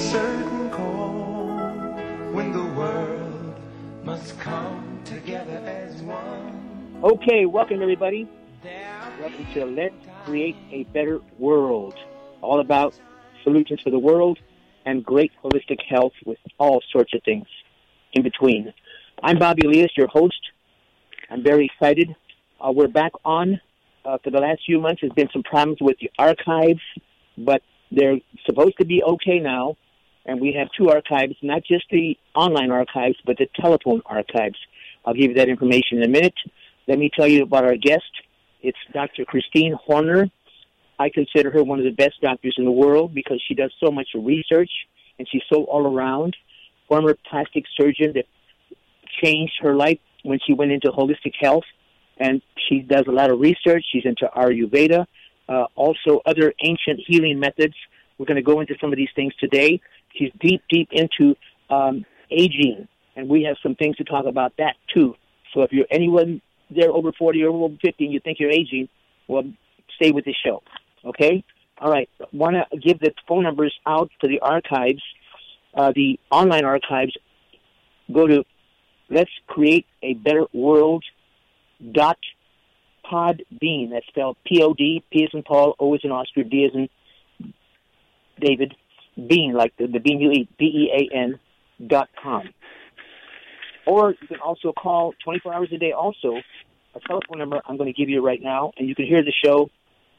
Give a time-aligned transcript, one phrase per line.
[0.00, 1.58] certain call
[2.32, 3.54] when the world
[4.02, 7.00] must come together as one.
[7.04, 8.26] Okay, welcome everybody.
[9.20, 9.94] Welcome to Let's
[10.24, 11.94] Create a Better World.
[12.40, 12.94] All about
[13.44, 14.38] solutions for the world
[14.86, 17.46] and great holistic health with all sorts of things
[18.14, 18.72] in between.
[19.22, 20.40] I'm Bobby Elias, your host.
[21.28, 22.16] I'm very excited.
[22.58, 23.60] Uh, we're back on
[24.06, 25.02] uh, for the last few months.
[25.02, 26.80] There's been some problems with the archives,
[27.36, 27.60] but
[27.92, 29.76] they're supposed to be okay now.
[30.26, 34.56] And we have two archives, not just the online archives, but the telephone archives.
[35.04, 36.34] I'll give you that information in a minute.
[36.86, 38.10] Let me tell you about our guest.
[38.62, 39.24] It's Dr.
[39.24, 40.30] Christine Horner.
[40.98, 43.90] I consider her one of the best doctors in the world because she does so
[43.90, 44.70] much research
[45.18, 46.36] and she's so all around.
[46.88, 48.26] Former plastic surgeon that
[49.22, 51.64] changed her life when she went into holistic health,
[52.18, 53.84] and she does a lot of research.
[53.92, 55.06] She's into Ayurveda,
[55.48, 57.74] uh, also other ancient healing methods.
[58.18, 59.80] We're going to go into some of these things today.
[60.14, 61.36] She's deep, deep into
[61.70, 65.14] um, aging, and we have some things to talk about that too.
[65.54, 68.88] So if you're anyone there over 40 or over 50 and you think you're aging,
[69.28, 69.44] well,
[69.96, 70.62] stay with the show.
[71.04, 71.44] Okay?
[71.78, 72.08] All right.
[72.32, 75.02] Want to give the phone numbers out to the archives,
[75.74, 77.16] uh, the online archives.
[78.12, 78.44] Go to
[79.08, 81.04] let's create a better world
[81.92, 82.18] dot
[83.10, 83.90] podbean.
[83.90, 86.74] That's spelled P O D, P as in Paul, O as in Oscar, D as
[86.74, 86.88] in
[88.40, 88.74] David,
[89.16, 91.38] bean, like the, the bean you eat, B E A N
[91.86, 92.48] dot com.
[93.86, 96.36] Or you can also call 24 hours a day also,
[96.94, 99.32] a telephone number I'm going to give you right now, and you can hear the
[99.44, 99.70] show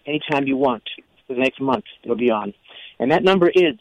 [0.06, 0.84] anytime you want
[1.28, 1.86] for the next month.
[2.04, 2.54] It'll be on.
[3.00, 3.76] And that number is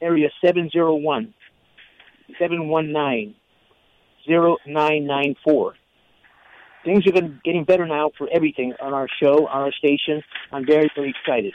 [0.00, 1.34] area 701
[2.38, 3.34] 719
[4.28, 5.74] 0994.
[6.84, 10.22] Things are getting better now for everything on our show, on our station.
[10.52, 11.54] I'm very, very excited.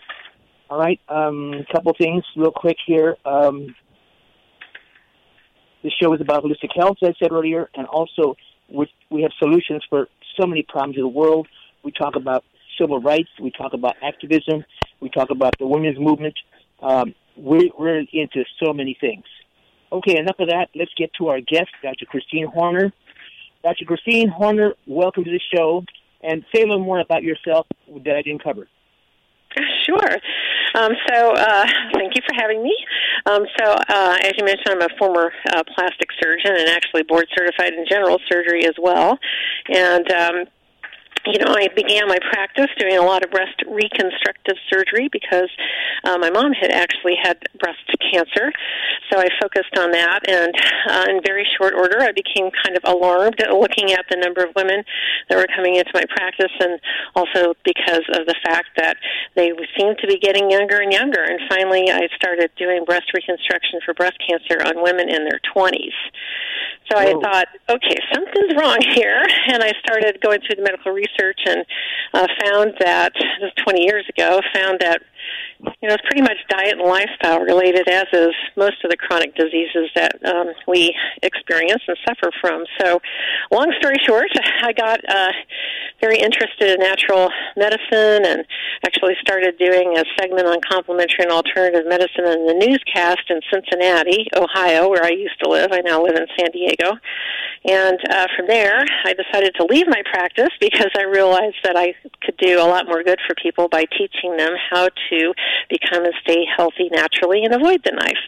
[0.71, 3.17] All right, um, a couple things real quick here.
[3.25, 3.75] Um,
[5.83, 8.37] this show is about holistic health, as I said earlier, and also
[8.69, 10.07] we have solutions for
[10.39, 11.49] so many problems in the world.
[11.83, 12.45] We talk about
[12.79, 13.27] civil rights.
[13.41, 14.63] We talk about activism.
[15.01, 16.35] We talk about the women's movement.
[16.81, 19.25] Um, we're, we're into so many things.
[19.91, 20.69] Okay, enough of that.
[20.73, 22.05] Let's get to our guest, Dr.
[22.05, 22.93] Christine Horner.
[23.61, 23.83] Dr.
[23.83, 25.83] Christine Horner, welcome to the show.
[26.23, 27.67] And say a little more about yourself
[28.05, 28.69] that I didn't cover.
[29.85, 30.17] Sure.
[30.75, 32.75] Um, so, uh, thank you for having me.
[33.25, 37.27] Um, so, uh, as you mentioned, I'm a former uh, plastic surgeon and actually board
[37.35, 39.17] certified in general surgery as well.
[39.69, 40.45] And um,
[41.25, 45.49] you know, I began my practice doing a lot of breast reconstructive surgery because
[46.03, 47.79] uh, my mom had actually had breast
[48.11, 48.51] cancer.
[49.11, 50.53] So I focused on that, and
[50.89, 54.55] uh, in very short order, I became kind of alarmed looking at the number of
[54.55, 54.83] women
[55.29, 56.79] that were coming into my practice, and
[57.15, 58.97] also because of the fact that
[59.35, 61.23] they seemed to be getting younger and younger.
[61.23, 65.93] And finally, I started doing breast reconstruction for breast cancer on women in their 20s.
[66.91, 71.39] So I thought, okay, something's wrong here, and I started going through the medical research
[71.45, 71.65] and
[72.13, 74.41] uh, found that this was 20 years ago.
[74.53, 75.01] Found that
[75.81, 79.35] you know, it's pretty much diet and lifestyle related, as is most of the chronic
[79.35, 82.63] diseases that um, we experience and suffer from.
[82.79, 82.99] So,
[83.51, 84.29] long story short,
[84.63, 85.31] I got uh,
[85.99, 88.45] very interested in natural medicine and
[88.85, 94.27] actually started doing a segment on complementary and alternative medicine in the newscast in Cincinnati,
[94.35, 95.71] Ohio, where I used to live.
[95.71, 96.97] I now live in San Diego.
[97.65, 101.93] And uh, from there, I decided to leave my practice because I realized that I
[102.23, 105.33] could do a lot more good for people by teaching them how to
[105.69, 108.23] become and stay healthy naturally and avoid the knife.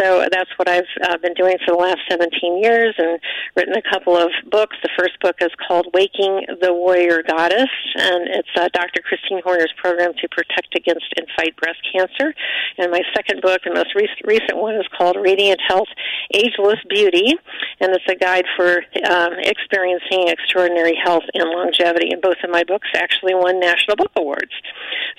[0.00, 3.20] So that's what I've uh, been doing for the last 17 years and
[3.56, 4.76] written a couple of books.
[4.82, 9.02] The first book is called Waking the Warrior Goddess, and it's uh, Dr.
[9.02, 12.34] Christine Horner's program to protect against and fight breast cancer.
[12.78, 15.88] And my second book, and most recent, recent one, is called Radiant Health
[16.34, 17.34] Ageless Beauty,
[17.80, 22.10] and it's a guide for um, experiencing extraordinary health and longevity.
[22.10, 24.52] And both of my books actually won National Book Awards.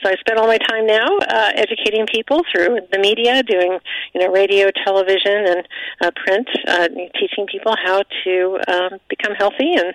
[0.03, 3.77] So I spend all my time now uh, educating people through the media, doing
[4.13, 5.67] you know radio, television, and
[6.01, 6.87] uh, print, uh,
[7.19, 9.93] teaching people how to um, become healthy and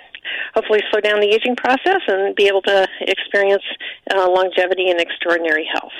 [0.55, 3.65] hopefully slow down the aging process and be able to experience
[4.15, 5.97] uh, longevity and extraordinary health.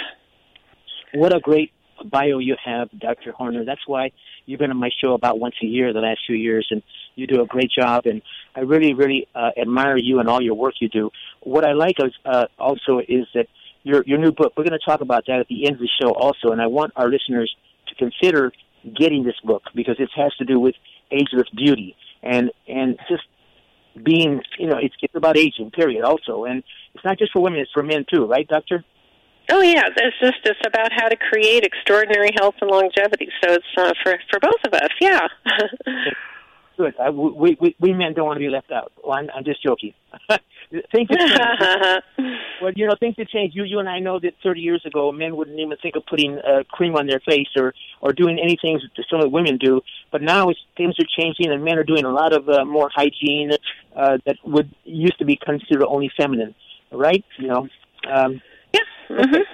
[1.15, 1.73] What a great
[2.05, 3.33] bio you have, Dr.
[3.33, 3.65] Horner.
[3.65, 4.13] That's why
[4.47, 6.83] you've been on my show about once a year the last few years, and
[7.15, 8.07] you do a great job.
[8.07, 8.23] And
[8.55, 11.11] I really, really uh, admire you and all your work you do.
[11.41, 13.47] What I like is, uh, also is that
[13.83, 14.53] your your new book.
[14.57, 16.67] We're going to talk about that at the end of the show also, and I
[16.67, 17.55] want our listeners
[17.89, 18.53] to consider
[18.99, 20.75] getting this book because it has to do with
[21.11, 23.25] ageless beauty and and just
[24.03, 26.45] being you know it's it's about aging period also.
[26.45, 26.63] And
[26.95, 28.85] it's not just for women it's for men too right doctor?
[29.51, 29.89] Oh yeah.
[29.97, 33.29] It's just it's about how to create extraordinary health and longevity.
[33.43, 34.91] So it's uh, for for both of us.
[35.01, 35.27] Yeah
[36.81, 36.95] good.
[36.99, 38.93] I, we, we we men don't want to be left out.
[39.05, 39.93] Well, I'm, I'm just joking.
[40.93, 42.03] things have changed.
[42.63, 43.55] well, you know, things have changed.
[43.55, 46.39] You you and I know that 30 years ago, men wouldn't even think of putting
[46.39, 49.81] uh, cream on their face or or doing anything that some of the women do.
[50.11, 52.91] But now it's, things are changing, and men are doing a lot of uh, more
[52.95, 53.51] hygiene
[53.95, 56.55] uh, that would used to be considered only feminine,
[56.91, 57.25] right?
[57.39, 57.69] You know.
[58.11, 58.41] Um,
[58.73, 58.81] yeah.
[59.11, 59.35] Mm-hmm.
[59.35, 59.45] Okay.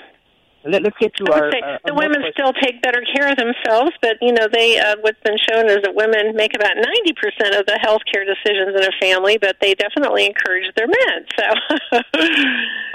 [0.66, 1.48] Let, us get to our.
[1.48, 4.78] Uh, the women still take better care of themselves, but you know they.
[4.78, 8.24] Uh, what's been shown is that women make about ninety percent of the health care
[8.24, 11.26] decisions in a family, but they definitely encourage their men.
[11.38, 12.00] So.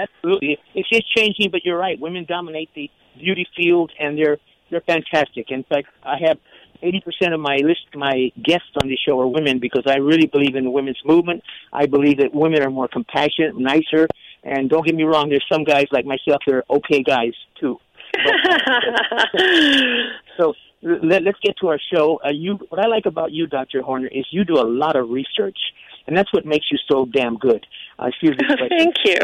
[0.00, 1.98] Absolutely, it's just changing, but you're right.
[1.98, 4.38] Women dominate the beauty field, and they're
[4.70, 5.50] they're fantastic.
[5.50, 6.38] In fact, I have
[6.82, 10.26] eighty percent of my list, my guests on the show are women because I really
[10.26, 11.42] believe in the women's movement.
[11.72, 14.08] I believe that women are more compassionate, nicer,
[14.42, 17.78] and don't get me wrong, there's some guys like myself that are okay guys too.
[20.38, 22.20] So let, us get to our show.
[22.24, 23.82] Uh, you, what I like about you, Dr.
[23.82, 25.58] Horner, is you do a lot of research,
[26.06, 27.64] and that's what makes you so damn good.
[27.98, 28.68] Uh, excuse me.
[28.78, 29.16] Thank you.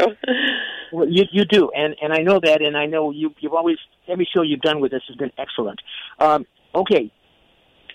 [0.93, 3.77] Well, you you do, and and I know that, and I know you you've always
[4.07, 5.81] every show you've done with us has been excellent.
[6.19, 7.11] Um, okay,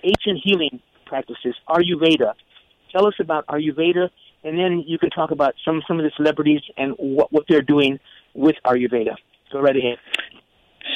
[0.02, 2.34] ancient healing practices, Ayurveda.
[2.92, 4.10] Tell us about Ayurveda
[4.44, 7.62] and then you can talk about some some of the celebrities and what what they're
[7.62, 7.98] doing
[8.34, 9.14] with Ayurveda.
[9.52, 9.98] Go right ahead.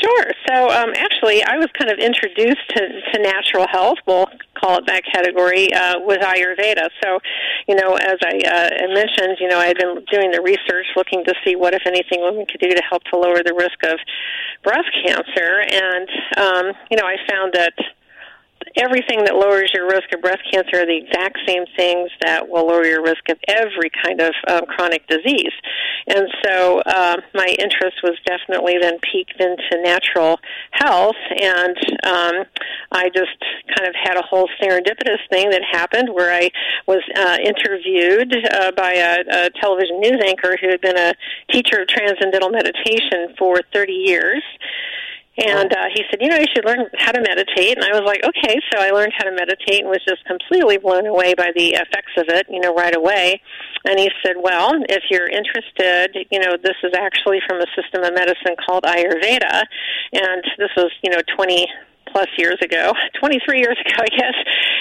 [0.02, 0.30] Sure.
[0.46, 2.80] So um, actually, I was kind of introduced to,
[3.12, 3.96] to natural health.
[4.06, 6.88] We'll call it that category uh, with Ayurveda.
[7.02, 7.18] So,
[7.66, 11.24] you know, as I uh, mentioned, you know, I had been doing the research, looking
[11.24, 13.98] to see what, if anything, women could do to help to lower the risk of
[14.62, 15.64] breast cancer.
[15.72, 17.72] And um, you know, I found that
[18.76, 22.66] everything that lowers your risk of breast cancer are the exact same things that will
[22.66, 25.52] lower your risk of every kind of um, chronic disease.
[26.06, 30.38] And so uh, my interest was definitely then piqued into natural
[30.70, 32.44] health, and um,
[32.92, 33.36] I just
[33.76, 36.50] kind of had a whole serendipitous thing that happened where I
[36.86, 41.14] was uh, interviewed uh, by a, a television news anchor who had been a
[41.52, 44.42] teacher of transcendental meditation for 30 years.
[45.38, 47.78] And uh, he said, you know, you should learn how to meditate.
[47.78, 48.58] And I was like, okay.
[48.72, 52.10] So I learned how to meditate and was just completely blown away by the effects
[52.18, 53.40] of it, you know, right away.
[53.84, 58.02] And he said, well, if you're interested, you know, this is actually from a system
[58.02, 59.62] of medicine called Ayurveda.
[60.12, 61.66] And this was, you know, 20
[62.12, 64.36] plus years ago, 23 years ago, I guess.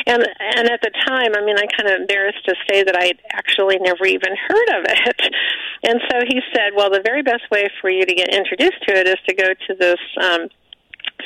[0.08, 3.06] And and at the time, I mean, I kind of embarrassed to say that I
[3.06, 5.36] had actually never even heard of it.
[5.84, 8.96] And so he said, well, the very best way for you to get introduced to
[8.96, 10.48] it is to go to this um,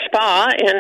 [0.06, 0.76] spa in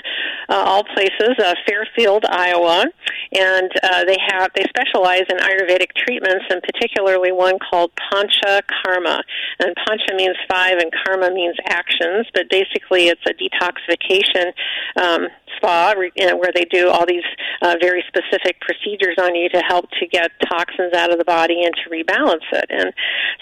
[0.50, 2.86] uh, all places, uh, Fairfield, Iowa,
[3.34, 9.22] and uh, they have they specialize in Ayurvedic treatments, and particularly one called Pancha Karma.
[9.60, 12.28] And Pancha means five, and Karma means actions.
[12.34, 14.54] But basically, it's a detoxification
[15.02, 15.28] um,
[15.58, 17.24] spa where they do all these
[17.62, 21.64] uh, very specific procedures on you to help to get toxins out of the body
[21.64, 22.66] and to rebalance it.
[22.70, 22.94] And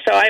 [0.07, 0.29] so I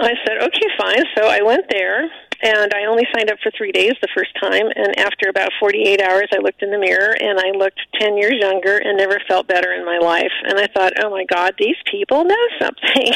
[0.00, 1.04] I said, okay, fine.
[1.16, 2.08] So I went there
[2.42, 4.66] and I only signed up for three days the first time.
[4.74, 8.34] And after about 48 hours, I looked in the mirror and I looked 10 years
[8.38, 10.32] younger and never felt better in my life.
[10.44, 13.12] And I thought, oh my God, these people know something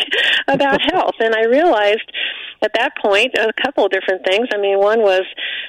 [0.48, 1.14] about health.
[1.20, 2.10] And I realized
[2.62, 4.48] at that point a couple of different things.
[4.52, 5.22] I mean, one was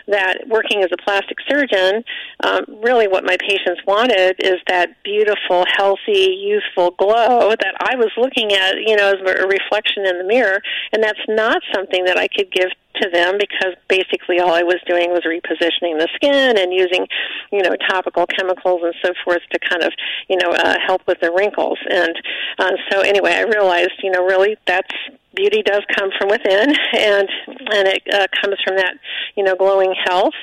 [0.07, 2.03] that working as a plastic surgeon,
[2.43, 8.11] um, really what my patients wanted is that beautiful, healthy, youthful glow that I was
[8.17, 10.61] looking at, you know, as a reflection in the mirror.
[10.91, 12.69] And that's not something that I could give
[13.01, 17.07] to them because basically all I was doing was repositioning the skin and using,
[17.51, 19.93] you know, topical chemicals and so forth to kind of,
[20.29, 21.79] you know, uh, help with the wrinkles.
[21.89, 22.15] And
[22.59, 24.93] uh, so anyway, I realized, you know, really that's
[25.35, 27.29] beauty does come from within, and
[27.71, 28.95] and it uh, comes from that,
[29.35, 30.35] you know, glowing health.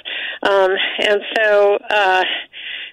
[0.42, 2.25] Um, and so uh,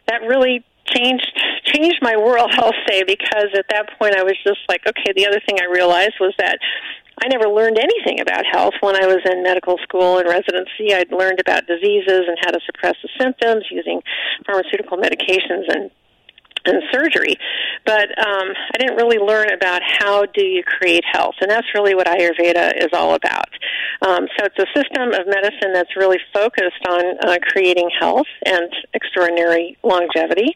[0.08, 1.32] that really changed
[1.66, 5.26] changed my world i'll say because at that point i was just like okay the
[5.28, 6.60] other thing i realized was that
[7.20, 10.94] I never learned anything about health when I was in medical school and residency.
[10.94, 14.02] I'd learned about diseases and how to suppress the symptoms using
[14.46, 15.90] pharmaceutical medications and
[16.68, 17.36] and surgery.
[17.86, 21.96] But um, I didn't really learn about how do you create health, and that's really
[21.96, 23.50] what Ayurveda is all about.
[24.06, 28.70] Um, so it's a system of medicine that's really focused on uh, creating health and
[28.94, 30.54] extraordinary longevity.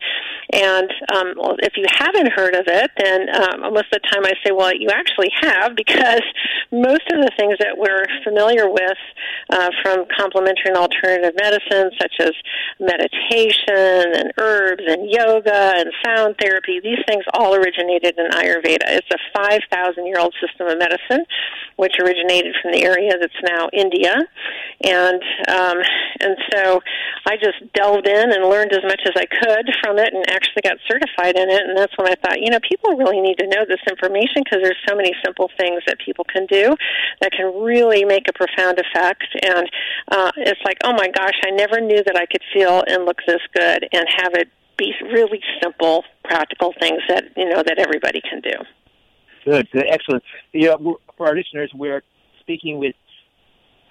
[0.54, 4.26] And um, well, if you haven't heard of it, then um, most of the time
[4.26, 6.24] I say, well, you actually have, because
[6.72, 8.98] most of the things that we're familiar with
[9.50, 12.32] uh, from complementary and alternative medicine, such as
[12.80, 18.88] meditation and herbs and yoga and sound therapy, these things all originated in Ayurveda.
[18.88, 21.26] It's a 5,000 year old system of medicine,
[21.78, 24.16] which originated from the area that's now India.
[24.84, 25.78] And, um,
[26.20, 26.82] and so
[27.26, 30.64] I just delved in and learned as much as I could from it and actually
[30.64, 33.48] got certified in it, and that's when I thought, you know, people really need to
[33.48, 36.76] know this information because there's so many simple things that people can do
[37.22, 39.28] that can really make a profound effect.
[39.44, 39.70] And
[40.12, 43.18] uh, it's like, oh my gosh, I never knew that I could feel and look
[43.28, 44.50] this good, and have it
[44.82, 48.58] be really simple, practical things that you know that everybody can do.
[49.46, 50.24] Good, good, excellent.
[50.54, 50.76] Yeah,
[51.18, 52.02] for our listeners, we're
[52.40, 52.96] speaking with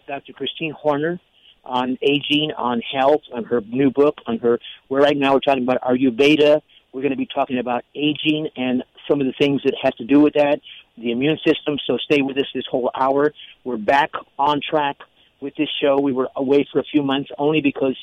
[0.08, 0.32] Dr.
[0.32, 1.20] Christine Horner
[1.64, 4.58] on aging, on health, on her new book, on her.
[4.88, 6.60] Where right now we're talking about Ayurveda.
[6.92, 10.04] We're going to be talking about aging and some of the things that have to
[10.04, 10.60] do with that,
[10.96, 11.78] the immune system.
[11.86, 13.32] So stay with us this whole hour.
[13.62, 14.96] We're back on track
[15.40, 16.00] with this show.
[16.00, 17.96] We were away for a few months only because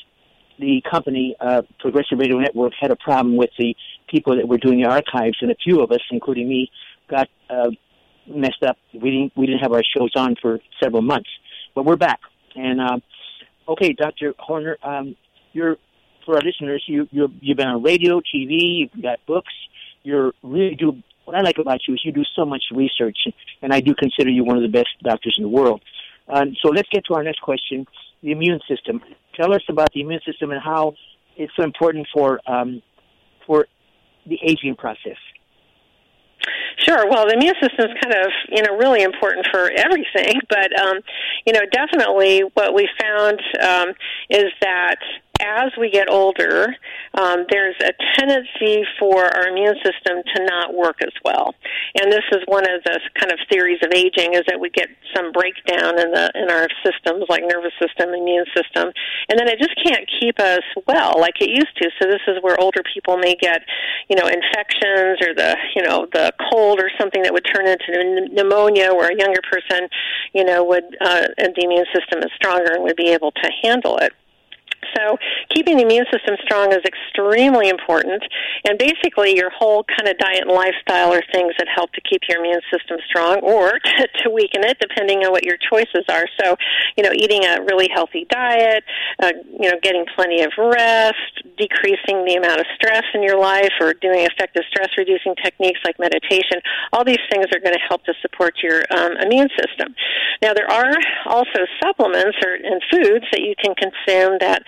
[0.60, 3.76] the company, uh, Progressive Radio Network, had a problem with the
[4.10, 6.72] people that were doing the archives, and a few of us, including me,
[7.10, 7.70] got uh,
[8.28, 8.78] messed up.
[8.94, 11.30] We didn't we didn't have our shows on for several months,
[11.76, 12.20] but we're back.
[12.56, 13.00] And uh,
[13.70, 15.16] okay, Doctor Horner, um,
[15.54, 15.78] you're
[16.26, 16.84] for our listeners.
[16.88, 18.90] You you you've been on radio, TV.
[18.94, 19.54] You've got books.
[20.04, 21.02] You're really do.
[21.26, 23.18] What I like about you is you do so much research,
[23.62, 25.82] and I do consider you one of the best doctors in the world.
[26.30, 27.86] Um, so let's get to our next question:
[28.22, 29.02] the immune system.
[29.36, 30.94] Tell us about the immune system and how
[31.36, 32.82] it's so important for um,
[33.46, 33.68] for
[34.26, 35.18] the aging process.
[36.80, 37.10] Sure.
[37.10, 40.40] Well, the immune system is kind of, you know, really important for everything.
[40.50, 41.00] But, um,
[41.46, 43.90] you know, definitely what we found um,
[44.30, 44.96] is that
[45.40, 46.76] as we get older,
[47.14, 51.56] um, there's a tendency for our immune system to not work as well.
[52.00, 54.90] And this is one of the kind of theories of aging is that we get
[55.16, 58.92] some breakdown in the in our systems like nervous system, immune system,
[59.30, 61.90] and then it just can't keep us well like it used to.
[62.02, 63.62] So this is where older people may get,
[64.10, 68.30] you know, infections or the, you know, the cold or something that would turn into
[68.32, 69.88] pneumonia where a younger person,
[70.34, 73.50] you know, would uh, and the immune system is stronger and would be able to
[73.64, 74.14] handle it.
[74.96, 75.18] So
[75.54, 78.24] keeping the immune system strong is extremely important.
[78.66, 82.22] And basically, your whole kind of diet and lifestyle are things that help to keep
[82.30, 83.80] your immune system strong or
[84.24, 86.28] to, weaken it, depending on what your choices are.
[86.40, 86.56] So,
[86.96, 88.84] you know, eating a really healthy diet,
[89.24, 93.74] uh, you know, getting plenty of rest, decreasing the amount of stress in your life,
[93.80, 96.62] or doing effective stress reducing techniques like meditation.
[96.94, 99.96] All these things are going to help to support your um, immune system.
[100.42, 100.94] Now, there are
[101.26, 104.64] also supplements or and foods that you can consume that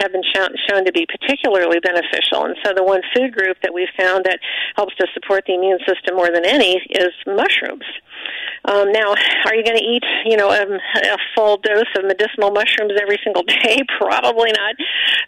[0.00, 2.44] have been shown, shown to be particularly beneficial.
[2.44, 4.40] And so the one food group that we found that
[4.76, 7.84] helps to support the immune system more than any is mushrooms.
[8.64, 9.14] Um, now,
[9.46, 13.18] are you going to eat, you know, a, a full dose of medicinal mushrooms every
[13.24, 13.78] single day?
[13.98, 14.76] Probably not.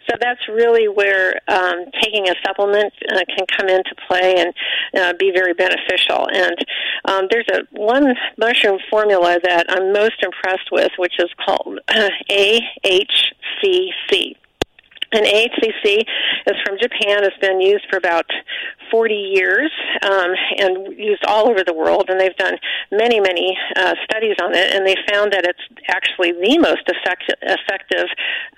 [0.09, 4.53] So that's really where um, taking a supplement uh, can come into play and
[4.95, 6.27] uh, be very beneficial.
[6.31, 6.57] And
[7.05, 12.09] um, there's a one mushroom formula that I'm most impressed with, which is called uh,
[12.29, 14.35] AHCC.
[15.15, 16.03] And AHCC
[16.47, 17.23] is from Japan.
[17.23, 18.25] It's been used for about
[18.91, 19.71] 40 years
[20.03, 22.05] um, and used all over the world.
[22.09, 22.57] And they've done
[22.91, 24.73] many, many uh, studies on it.
[24.73, 28.07] And they found that it's actually the most effective, effective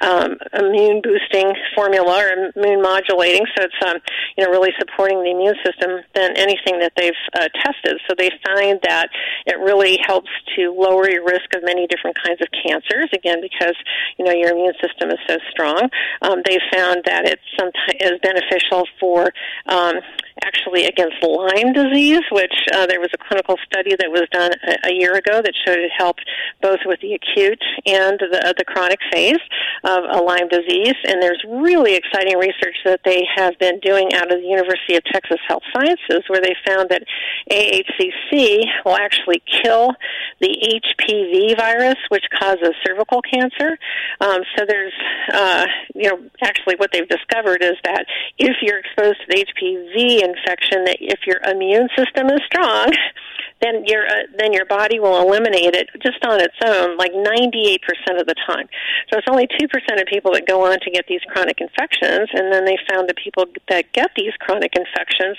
[0.01, 3.45] um, immune boosting formula or immune modulating.
[3.57, 3.97] So it's um,
[4.37, 7.99] you know really supporting the immune system than anything that they've uh, tested.
[8.07, 9.09] So they find that
[9.45, 13.09] it really helps to lower your risk of many different kinds of cancers.
[13.13, 13.75] Again, because
[14.17, 15.89] you know your immune system is so strong.
[16.21, 19.31] Um, they found that it's sometimes is beneficial for
[19.67, 19.95] um,
[20.43, 24.89] actually against Lyme disease, which uh, there was a clinical study that was done a,
[24.89, 26.23] a year ago that showed it helped
[26.61, 29.39] both with the acute and the, uh, the chronic phase
[29.83, 30.95] of a Lyme disease.
[31.05, 35.03] And there's really exciting research that they have been doing out of the University of
[35.05, 37.03] Texas Health Sciences, where they found that
[37.51, 39.91] AHCC will actually kill
[40.39, 43.77] the HPV virus, which causes cervical cancer.
[44.21, 44.93] Um, so there's,
[45.33, 45.65] uh,
[45.95, 48.05] you know, actually what they've discovered is that
[48.37, 52.91] if you're exposed to the HPV infection, that if your immune system is strong,
[53.61, 57.81] then your uh, then your body will eliminate it just on its own, like 98%
[58.19, 58.69] of the time.
[59.09, 62.53] So it's only 2% of people that go on to get these chronic infections, and
[62.53, 65.37] then they found that people that get these chronic infections,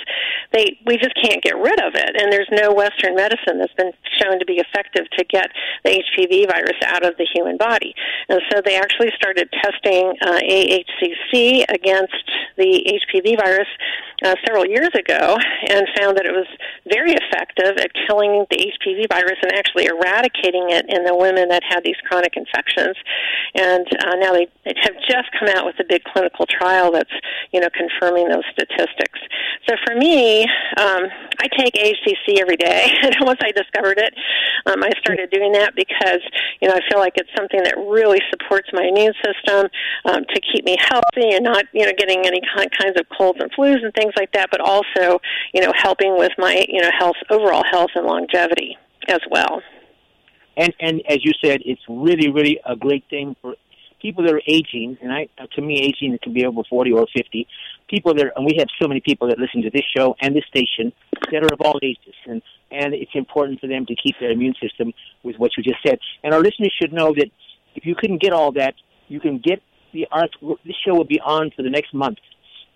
[0.52, 3.92] they we just can't get rid of it, and there's no Western medicine that's been
[4.18, 5.50] shown to be effective to get
[5.84, 7.94] the HPV virus out of the human body.
[8.28, 12.14] And so they actually started testing uh, AHCC against
[12.56, 13.68] the HPV virus
[14.24, 15.36] uh, several years ago,
[15.68, 16.46] and found that it was
[16.90, 21.62] very effective at killing the HPV virus and actually eradicating it in the women that
[21.66, 22.96] had these chronic infections.
[23.54, 27.12] And uh, now they, they have just come out with a big clinical trial that's,
[27.52, 29.18] you know, confirming those statistics.
[29.68, 30.44] So for me,
[30.78, 31.08] um,
[31.40, 34.14] I take AHCC every day, and once I discovered it,
[34.66, 36.20] um, I started doing that because
[36.60, 39.68] you know I feel like it's something that really supports my immune system
[40.04, 43.52] um, to keep me healthy and not you know getting any kinds of colds and
[43.52, 45.20] flus and things like that, but also
[45.54, 48.76] you know helping with my you know health overall health and longevity
[49.08, 49.62] as well.
[50.56, 53.54] And and as you said, it's really really a great thing for
[54.00, 54.96] people that are aging.
[55.02, 57.46] And I uh, to me, aging it can be over forty or fifty.
[57.88, 60.36] People that are, and we have so many people that listen to this show and
[60.36, 60.92] this station
[61.32, 64.54] that are of all ages, and and it's important for them to keep their immune
[64.60, 65.98] system with what you just said.
[66.22, 67.30] And our listeners should know that
[67.74, 68.74] if you couldn't get all that,
[69.08, 70.30] you can get the art.
[70.64, 72.18] This show will be on for the next month,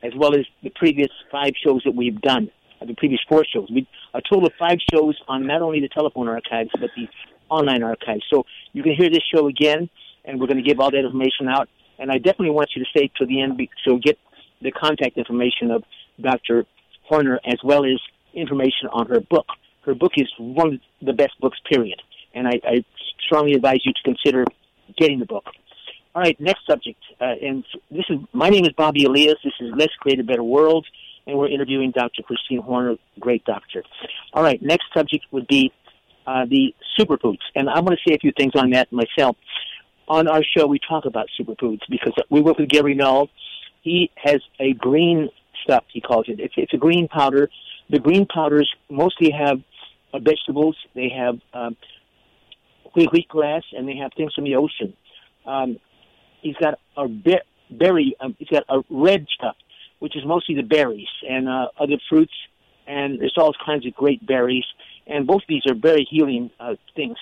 [0.02, 2.50] as well as the previous five shows that we've done.
[2.80, 3.68] Uh, the previous four shows.
[3.70, 7.08] We a total of five shows on not only the telephone archives but the
[7.48, 8.24] online archives.
[8.32, 9.88] So you can hear this show again,
[10.24, 11.68] and we're going to give all that information out.
[11.98, 14.18] And I definitely want you to stay to the end so get
[14.60, 15.84] the contact information of
[16.20, 16.64] Dr.
[17.04, 18.00] Horner as well as
[18.34, 19.46] information on her book.
[19.84, 22.00] Her book is one of the best books, period.
[22.34, 22.84] And I, I
[23.26, 24.44] strongly advise you to consider
[24.96, 25.44] getting the book.
[26.14, 27.02] All right, next subject.
[27.20, 29.36] Uh, and this is my name is Bobby Elias.
[29.42, 30.86] This is Let's Create a Better World,
[31.26, 32.22] and we're interviewing Dr.
[32.22, 33.82] Christine Horner, great doctor.
[34.34, 35.72] All right, next subject would be
[36.26, 39.36] uh, the superfoods, and I want to say a few things on that myself.
[40.06, 43.30] On our show, we talk about superfoods because we work with Gary Null.
[43.80, 45.30] He has a green
[45.64, 46.40] stuff, he calls it.
[46.40, 47.48] It's, it's a green powder.
[47.88, 49.62] The green powders mostly have
[50.12, 50.76] uh, vegetables.
[50.94, 51.74] They have um,
[52.94, 53.28] wheat,
[53.72, 54.92] and they have things from the ocean.
[55.46, 55.78] Um,
[56.42, 58.14] he's got a be- berry.
[58.20, 59.56] Um, he's got a red stuff,
[60.00, 62.34] which is mostly the berries and uh, other fruits,
[62.86, 64.64] and there's all kinds of great berries.
[65.06, 67.16] And both of these are very healing uh, things.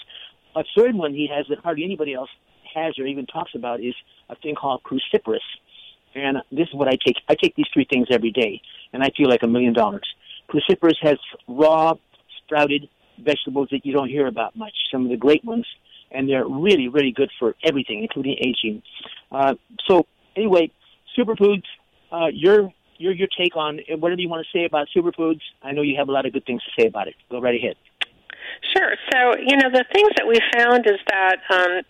[0.56, 2.30] A third one he has that hardly anybody else
[2.74, 3.94] has or even talks about is
[4.28, 5.38] a thing called cruciferous.
[6.14, 7.16] And this is what I take.
[7.28, 8.60] I take these three things every day,
[8.92, 10.02] and I feel like a million dollars.
[10.48, 11.94] Cruciferous has raw,
[12.42, 14.72] sprouted vegetables that you don't hear about much.
[14.90, 15.66] Some of the great ones
[16.10, 18.82] and they're really, really good for everything, including aging.
[19.30, 19.54] Uh,
[19.86, 20.70] so anyway,
[21.16, 21.64] superfoods,
[22.12, 25.40] uh, your your your take on whatever you want to say about superfoods.
[25.62, 27.14] I know you have a lot of good things to say about it.
[27.30, 27.76] Go right ahead.
[28.76, 28.94] Sure.
[29.12, 31.82] So you know the things that we found is that um,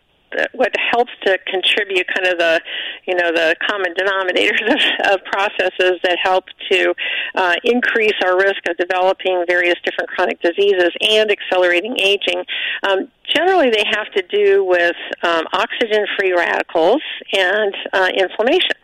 [0.53, 2.61] what helps to contribute kind of the
[3.07, 4.62] you know the common denominators
[5.07, 6.95] of, of processes that help to
[7.35, 12.45] uh, increase our risk of developing various different chronic diseases and accelerating aging.
[12.88, 18.77] Um, generally, they have to do with um, oxygen-free radicals and uh, inflammation.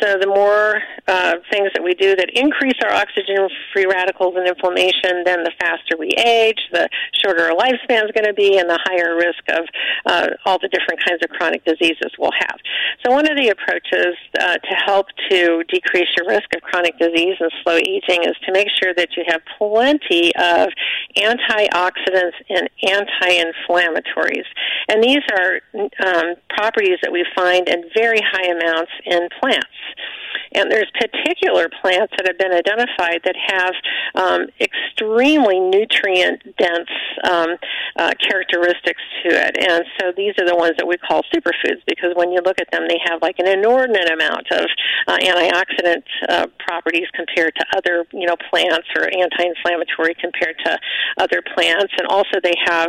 [0.00, 5.24] So the more uh, things that we do that increase our oxygen-free radicals and inflammation,
[5.24, 6.88] then the faster we age, the
[7.22, 9.64] shorter our lifespan is going to be, and the higher risk of
[10.06, 12.58] uh, all the different kinds of chronic diseases we'll have.
[13.04, 17.36] So one of the approaches uh, to help to decrease your risk of chronic disease
[17.40, 20.68] and slow aging is to make sure that you have plenty of
[21.16, 24.46] antioxidants and anti-inflammatories.
[24.88, 25.60] And these are
[26.06, 30.27] um, properties that we find in very high amounts in plants plants.
[30.54, 33.74] And there's particular plants that have been identified that have
[34.14, 36.90] um, extremely nutrient dense
[37.28, 37.56] um,
[37.96, 39.56] uh, characteristics to it.
[39.58, 42.70] And so these are the ones that we call superfoods because when you look at
[42.70, 44.66] them, they have like an inordinate amount of
[45.06, 50.78] uh, antioxidant uh, properties compared to other, you know, plants or anti-inflammatory compared to
[51.18, 51.92] other plants.
[51.98, 52.88] And also they have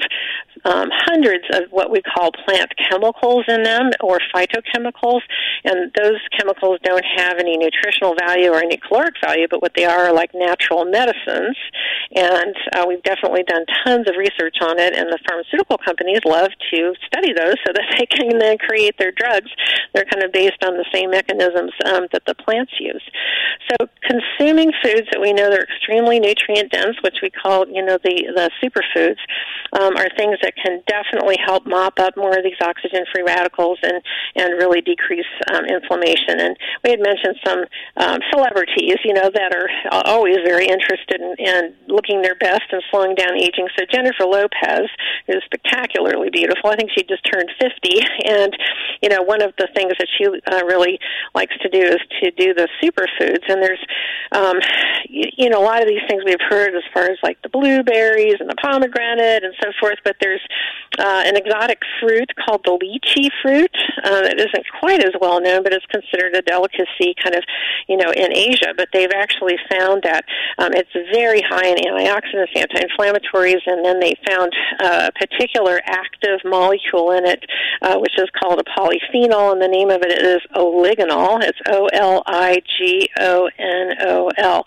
[0.65, 5.21] um, hundreds of what we call plant chemicals in them or phytochemicals.
[5.65, 9.85] And those chemicals don't have any nutritional value or any caloric value, but what they
[9.85, 11.57] are are like natural medicines.
[12.15, 16.49] And uh, we've definitely done tons of research on it, and the pharmaceutical companies love
[16.71, 19.49] to study those so that they can then create their drugs.
[19.93, 23.03] They're kind of based on the same mechanisms um, that the plants use.
[23.69, 27.97] So consuming foods that we know they're extremely nutrient dense, which we call, you know,
[28.03, 29.21] the, the superfoods,
[29.73, 34.01] um, are things that can definitely help mop up more of these oxygen-free radicals and,
[34.35, 36.39] and really decrease um, inflammation.
[36.39, 37.65] And we had mentioned some
[37.97, 39.69] um, celebrities, you know, that are
[40.05, 43.67] always very interested in, in looking their best and slowing down aging.
[43.77, 44.89] So Jennifer Lopez
[45.27, 46.69] is spectacularly beautiful.
[46.69, 48.55] I think she just turned 50, and
[49.01, 50.99] you know, one of the things that she uh, really
[51.33, 53.43] likes to do is to do the superfoods.
[53.47, 53.83] And there's,
[54.31, 54.57] um,
[55.07, 57.49] you, you know, a lot of these things we've heard as far as like the
[57.49, 59.97] blueberries and the pomegranate and so forth.
[60.03, 60.41] But there's
[60.97, 63.71] uh, an exotic fruit called the lychee fruit
[64.03, 67.43] uh, that isn't quite as well known, but it's considered a delicacy kind of,
[67.87, 68.73] you know, in Asia.
[68.75, 70.25] But they've actually found that
[70.57, 76.39] um, it's very high in antioxidants, anti-inflammatories, and then they found uh, a particular active
[76.45, 77.43] molecule in it,
[77.81, 81.41] uh, which is called a polyphenol, and the name of it is oligonol.
[81.41, 84.65] It's O L I G O N O L,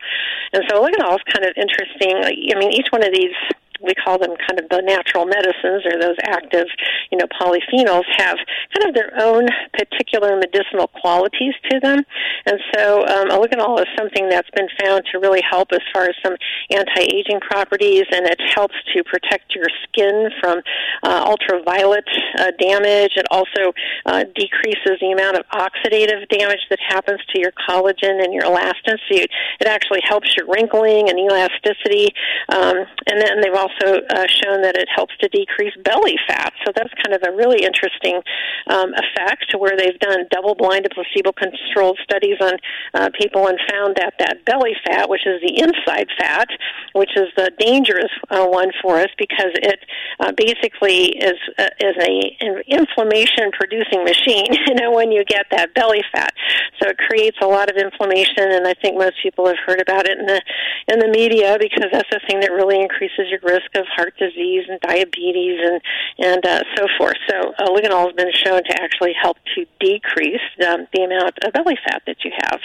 [0.53, 2.17] And so oligonol's kind of interesting.
[2.23, 3.35] I mean, each one of these
[3.83, 6.67] we call them kind of the natural medicines or those active,
[7.11, 8.39] you know, polyphenols have
[8.75, 12.01] kind of their own particular medicinal qualities to them.
[12.47, 16.15] And so um, oligonol is something that's been found to really help as far as
[16.23, 16.37] some
[16.71, 20.61] anti-aging properties, and it helps to protect your skin from
[21.03, 22.05] uh, ultraviolet
[22.39, 23.13] uh, damage.
[23.17, 23.73] It also
[24.07, 28.99] uh, decreases the amount of oxidative damage that happens to your collagen and your elastin.
[29.09, 29.27] So you,
[29.61, 32.15] it actually helps your wrinkling and elasticity.
[32.49, 36.53] Um, and then they've also also uh, shown that it helps to decrease belly fat.
[36.65, 38.21] So that's kind of a really interesting
[38.69, 42.55] um, effect where they've done double-blinded placebo-controlled studies on
[42.95, 46.49] uh, people and found that that belly fat, which is the inside fat,
[46.95, 49.81] which is the dangerous uh, one for us because it
[50.21, 54.47] uh, basically is uh, is a an inflammation-producing machine.
[54.73, 56.33] You know, when you get that belly fat,
[56.81, 60.07] so it creates a lot of inflammation, and I think most people have heard about
[60.07, 60.41] it in the
[60.89, 64.65] in the media because that's the thing that really increases your risk of heart disease
[64.69, 65.81] and diabetes and
[66.19, 67.17] and uh, so forth.
[67.29, 71.53] So uh, oligonol has been shown to actually help to decrease um, the amount of
[71.53, 72.61] belly fat that you have.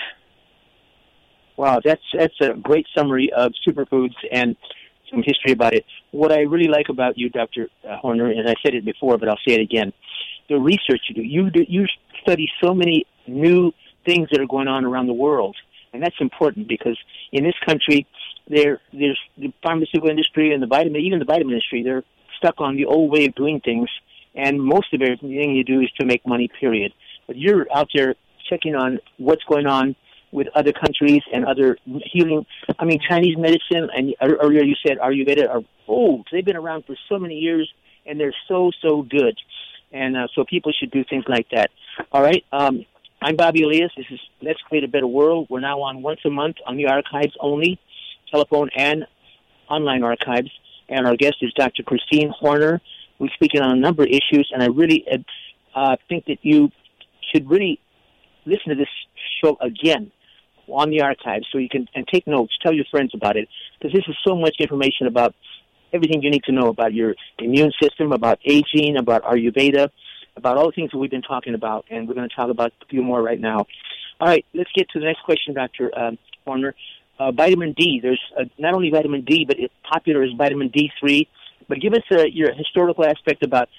[1.58, 4.56] Wow, that's that's a great summary of superfoods and
[5.10, 5.86] some history about it.
[6.12, 7.70] What I really like about you, Dr.
[7.88, 9.94] Uh, Horner, and I said it before, but I'll say it again,
[10.50, 11.22] the research you do.
[11.22, 11.86] You do, you
[12.22, 13.72] study so many new
[14.06, 15.56] things that are going on around the world,
[15.94, 16.98] and that's important because
[17.32, 18.06] in this country
[18.50, 22.04] there there's the pharmaceutical industry and the vitamin even the vitamin industry they're
[22.38, 23.90] stuck on the old way of doing things
[24.38, 26.94] and most of everything you do is to make money period.
[27.26, 28.16] But you're out there
[28.50, 29.96] checking on what's going on
[30.32, 31.78] with other countries and other
[32.12, 32.46] healing
[32.80, 36.28] i mean chinese medicine and earlier you said ayurveda are old.
[36.32, 37.72] They've been around for so many years
[38.06, 39.38] and they're so so good.
[39.94, 41.72] And uh, so people should do things like that.
[42.12, 42.86] All right um,
[43.22, 43.92] i'm bobby elias.
[43.96, 45.48] This is let's create a better world.
[45.50, 47.80] We're now on once a month on the archives only
[48.32, 49.06] telephone and
[49.70, 50.50] online archives.
[50.90, 51.84] And our guest is Dr.
[51.84, 52.82] Christine Horner.
[53.20, 55.06] We're speaking on a number of issues, and I really
[55.76, 56.70] uh, think that you
[57.34, 57.80] should really
[58.46, 58.88] listen to this
[59.44, 60.12] show again
[60.68, 62.54] on the archives so you can and take notes.
[62.62, 63.48] Tell your friends about it
[63.80, 65.34] because this is so much information about
[65.94, 69.90] everything you need to know about your immune system, about aging, about Ayurveda,
[70.36, 72.72] about all the things that we've been talking about, and we're going to talk about
[72.82, 73.66] a few more right now.
[74.20, 75.92] All right, let's get to the next question, Dr.
[75.98, 76.76] Um, Horner
[77.20, 78.00] uh, vitamin D.
[78.02, 81.28] There's uh, not only vitamin D, but it's popular as vitamin D3.
[81.68, 83.70] But give us uh, your historical aspect about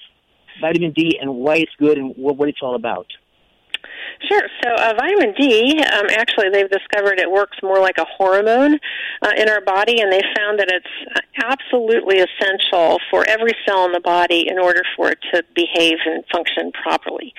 [0.61, 3.07] vitamin D and why it's good and what, what it's all about.
[4.27, 4.41] Sure.
[4.63, 8.77] So uh, vitamin D, um, actually, they've discovered it works more like a hormone
[9.21, 13.93] uh, in our body, and they found that it's absolutely essential for every cell in
[13.93, 17.33] the body in order for it to behave and function properly.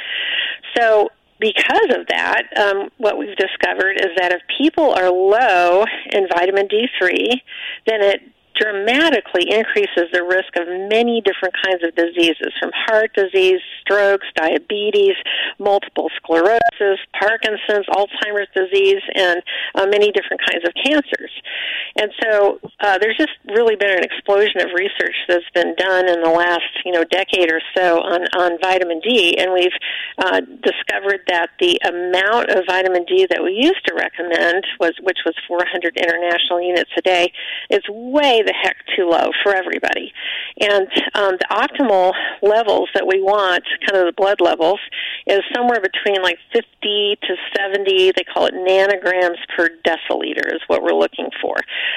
[0.76, 6.28] So because of that, um, what we've discovered is that if people are low in
[6.28, 7.40] vitamin D3,
[7.86, 8.20] then it
[8.58, 15.16] dramatically increases the risk of many different kinds of diseases, from heart disease, strokes, diabetes,
[15.58, 19.42] multiple sclerosis, Parkinson's, Alzheimer's disease, and
[19.74, 21.30] uh, many different kinds of cancers.
[21.96, 26.22] And so uh, there's just really been an explosion of research that's been done in
[26.22, 29.76] the last you know decade or so on on vitamin D, and we've
[30.18, 35.18] uh, discovered that the amount of vitamin D that we used to recommend was which
[35.24, 37.32] was 400 international units a day
[37.70, 40.12] is way the heck too low for everybody.
[40.60, 44.80] And um, the optimal levels that we want, kind of the blood levels,
[45.26, 46.64] is somewhere between like 50
[47.22, 48.12] to 70.
[48.16, 51.56] They call it nanograms per deciliter is what we're looking for.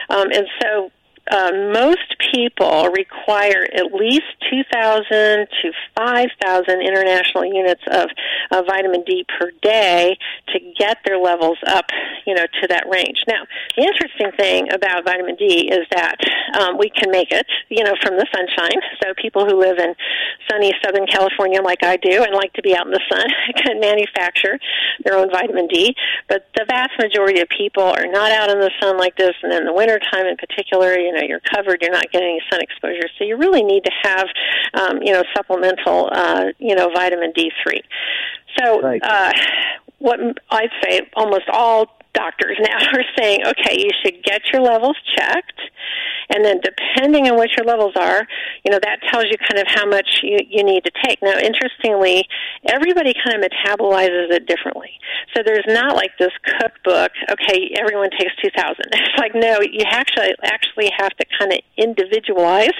[0.09, 0.91] Um, and so
[1.31, 8.09] uh, most people require at least 2,000 to 5,000 international units of,
[8.51, 11.85] of vitamin D per day to get their levels up,
[12.27, 13.23] you know, to that range.
[13.27, 13.43] Now,
[13.77, 16.17] the interesting thing about vitamin D is that
[16.59, 18.81] um, we can make it, you know, from the sunshine.
[19.01, 19.95] So people who live in
[20.49, 23.27] sunny Southern California, like I do, and like to be out in the sun,
[23.63, 24.59] can manufacture
[25.05, 25.95] their own vitamin D.
[26.27, 29.53] But the vast majority of people are not out in the sun like this, and
[29.53, 33.07] in the wintertime in particular, you know, you're covered, you're not getting any sun exposure.
[33.17, 34.27] So you really need to have,
[34.73, 37.81] um, you know, supplemental, uh, you know, vitamin D3.
[38.59, 39.01] So, right.
[39.03, 39.31] uh,
[39.99, 40.19] what
[40.51, 45.59] I'd say almost all doctors now are saying, okay, you should get your levels checked,
[46.29, 48.27] and then depending on what your levels are,
[48.63, 51.21] you know, that tells you kind of how much you, you need to take.
[51.21, 52.27] Now, interestingly,
[52.65, 54.91] everybody kind of metabolizes it differently.
[55.35, 58.75] So there's not like this cookbook, okay, everyone takes 2,000.
[59.03, 62.73] It's like, no, you actually, actually have to kind of individualize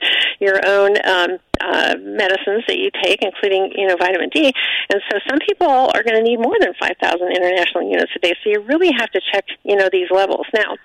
[0.44, 4.54] your own um, uh, medicines that you take, including you know vitamin D.
[4.92, 8.34] And so some people are going to need more than 5,000 international units a day.
[8.44, 10.46] So you really have to check you know these levels.
[10.54, 10.76] Now,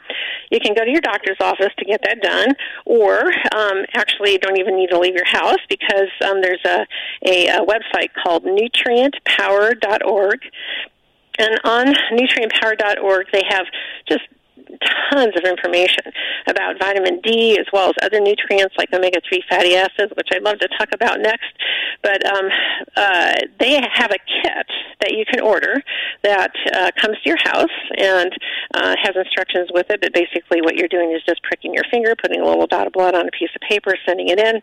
[0.51, 2.55] you can go to your doctor's office to get that done,
[2.87, 6.87] or um, actually you don't even need to leave your house because um, there's a,
[7.27, 10.41] a, a website called nutrientpower.org.
[11.41, 13.67] And on nutrientpower.org, they have
[14.09, 14.23] just
[15.11, 16.13] tons of information
[16.47, 20.43] about vitamin D as well as other nutrients like omega 3 fatty acids, which I'd
[20.43, 21.49] love to talk about next.
[22.03, 22.49] But um,
[22.97, 24.67] uh, they have a kit
[25.01, 25.83] that you can order
[26.23, 28.33] that uh, comes to your house and
[28.75, 30.01] uh, has instructions with it.
[30.01, 32.93] But basically, what you're doing is just pricking your finger, putting a little dot of
[32.93, 34.63] blood on a piece of paper, sending it in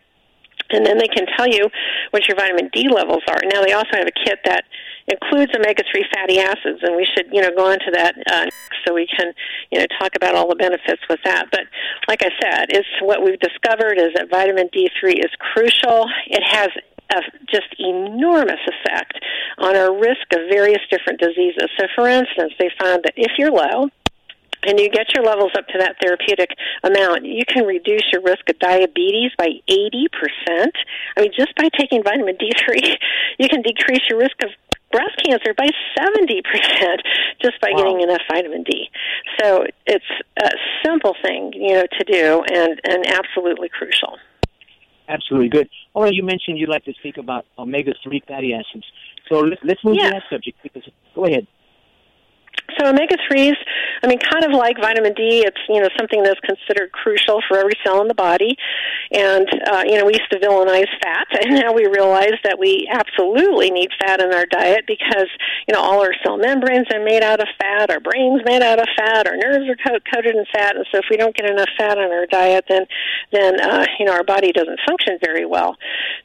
[0.70, 1.68] and then they can tell you
[2.10, 3.38] what your vitamin D levels are.
[3.52, 4.64] Now they also have a kit that
[5.08, 8.46] includes omega-3 fatty acids, and we should, you know, go into that uh,
[8.84, 9.32] so we can,
[9.70, 11.46] you know, talk about all the benefits with that.
[11.50, 11.62] But
[12.08, 16.06] like I said, it's what we've discovered is that vitamin D3 is crucial.
[16.26, 16.68] It has
[17.10, 19.14] a just enormous effect
[19.58, 21.68] on our risk of various different diseases.
[21.78, 23.88] So, for instance, they found that if you're low,
[24.66, 26.50] and you get your levels up to that therapeutic
[26.82, 30.70] amount, you can reduce your risk of diabetes by 80%.
[31.16, 32.96] I mean, just by taking vitamin D3,
[33.38, 34.50] you can decrease your risk of
[34.92, 35.68] breast cancer by
[35.98, 36.42] 70%
[37.42, 37.76] just by wow.
[37.76, 38.88] getting enough vitamin D.
[39.40, 40.04] So it's
[40.42, 40.50] a
[40.84, 44.18] simple thing, you know, to do and, and absolutely crucial.
[45.08, 45.68] Absolutely good.
[45.94, 48.84] All right, you mentioned you'd like to speak about omega-3 fatty acids.
[49.28, 50.06] So let's, let's move yeah.
[50.06, 50.58] to that subject.
[50.62, 50.82] Because,
[51.14, 51.46] go ahead.
[52.78, 53.56] So omega threes,
[54.02, 57.58] I mean, kind of like vitamin D, it's you know something that's considered crucial for
[57.58, 58.56] every cell in the body.
[59.12, 62.88] And uh, you know, we used to villainize fat, and now we realize that we
[62.92, 65.28] absolutely need fat in our diet because
[65.68, 68.80] you know all our cell membranes are made out of fat, our brains made out
[68.80, 71.48] of fat, our nerves are co- coated in fat, and so if we don't get
[71.48, 72.86] enough fat in our diet, then
[73.32, 75.76] then uh, you know our body doesn't function very well.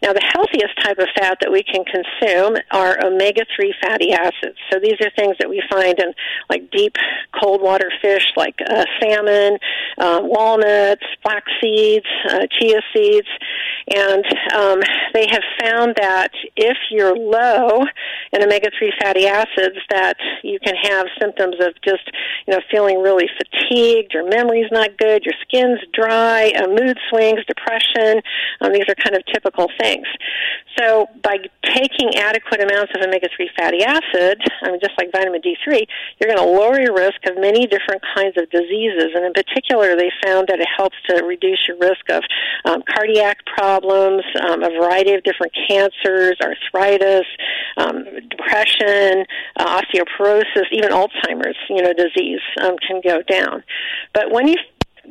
[0.02, 4.58] Now, the healthiest type of fat that we can consume are omega three fatty acids.
[4.72, 6.14] So these are things that we find in
[6.50, 6.96] like deep
[7.42, 9.58] cold water fish like uh, salmon,
[9.98, 13.28] uh, walnuts, flax seeds, uh, chia seeds,
[13.96, 14.80] and um,
[15.14, 17.84] they have found that if you're low
[18.34, 22.10] in omega-3 fatty acids, that you can have symptoms of just
[22.48, 27.40] you know feeling really fatigued, your memory's not good, your skin's dry, uh, mood swings,
[27.48, 28.22] depression.
[28.62, 30.06] Um, these are kind of typical things.
[30.78, 35.84] So by taking adequate amounts of omega-3 fatty acid, I mean just like vitamin D3,
[36.22, 39.10] you're going to lower your risk of many different kinds of diseases.
[39.16, 42.22] And in particular, they found that it helps to reduce your risk of
[42.66, 47.26] um, cardiac problems, um, a variety of different cancers, arthritis,
[47.78, 49.26] um, depression,
[49.58, 53.64] uh, osteoporosis, even Alzheimer's, you know, disease um, can go down.
[54.14, 54.58] But when you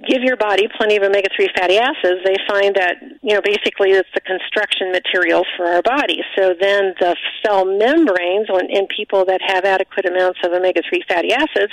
[0.08, 3.90] give your body plenty of omega 3 fatty acids, they find that, you know, basically
[3.90, 6.22] it's the construction material for our body.
[6.36, 11.02] So then the cell membranes when, in people that have adequate amounts of omega 3
[11.08, 11.72] fatty acids,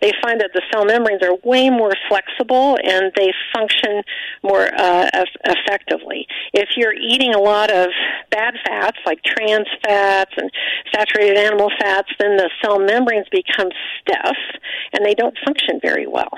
[0.00, 4.02] they find that the cell membranes are way more flexible and they function
[4.42, 5.10] more uh,
[5.44, 6.26] effectively.
[6.52, 7.88] If you're eating a lot of
[8.30, 10.50] bad fats like trans fats and
[10.94, 13.68] saturated animal fats, then the cell membranes become
[14.00, 14.36] stiff
[14.92, 16.30] and they don't function very well.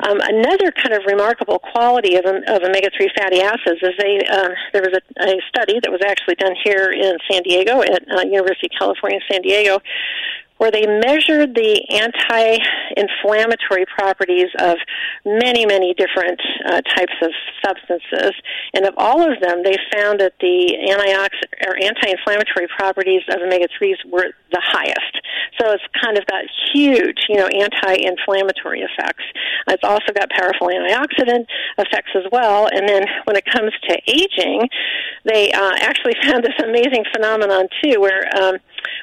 [0.00, 4.82] Um, another kind of remarkable quality of, of omega-3 fatty acids is they, uh, there
[4.82, 8.68] was a, a study that was actually done here in San Diego at uh, University
[8.72, 9.80] of California, San Diego,
[10.58, 14.76] where they measured the anti-inflammatory properties of
[15.24, 17.30] many, many different uh, types of
[17.64, 18.32] substances,
[18.74, 24.04] and of all of them, they found that the antioxidant or anti-inflammatory properties of omega-3s
[24.10, 25.14] were the highest.
[25.60, 29.24] So it's kind of got huge, you know, anti-inflammatory effects.
[29.68, 31.46] It's also got powerful antioxidant
[31.78, 32.68] effects as well.
[32.72, 34.68] And then when it comes to aging,
[35.24, 38.58] they uh, actually found this amazing phenomenon too, where um,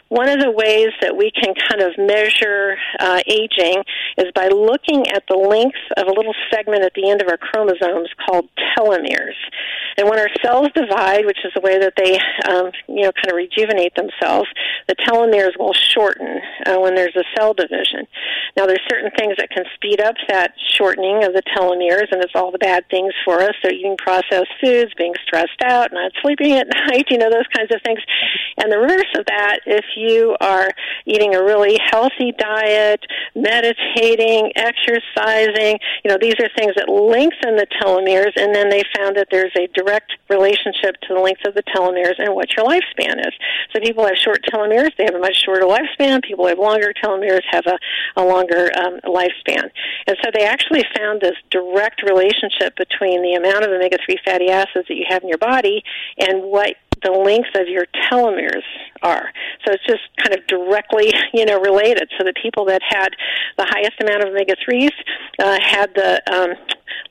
[0.09, 3.83] one of the ways that we can kind of measure uh, aging
[4.17, 7.37] is by looking at the length of a little segment at the end of our
[7.37, 9.35] chromosomes called telomeres.
[9.97, 13.31] And when our cells divide, which is the way that they, um, you know, kind
[13.31, 14.47] of rejuvenate themselves,
[14.87, 18.07] the telomeres will shorten uh, when there's a cell division.
[18.55, 22.35] Now, there's certain things that can speed up that shortening of the telomeres, and it's
[22.35, 23.53] all the bad things for us.
[23.61, 27.73] So eating processed foods, being stressed out, not sleeping at night, you know, those kinds
[27.73, 27.99] of things.
[28.57, 30.69] And the reverse of that, if you are
[31.05, 33.01] eating a really healthy diet,
[33.35, 39.17] meditating, exercising, you know, these are things that lengthen the telomeres, and then they found
[39.17, 43.19] that there's a direct relationship to the length of the telomeres and what your lifespan
[43.19, 43.33] is.
[43.73, 46.23] So people have short telomeres, they have a much shorter lifespan.
[46.23, 47.77] People have longer telomeres, have a,
[48.21, 49.69] a longer um, lifespan.
[50.07, 54.49] And so they actually found this direct relationship between the amount of omega 3 fatty
[54.49, 55.83] acids that you have in your body
[56.19, 58.65] and what the length of your telomeres
[59.01, 59.29] are.
[59.65, 62.09] So it's just kind of directly, you know, related.
[62.17, 63.09] So the people that had
[63.57, 64.91] the highest amount of omega threes
[65.39, 66.53] uh, had the um,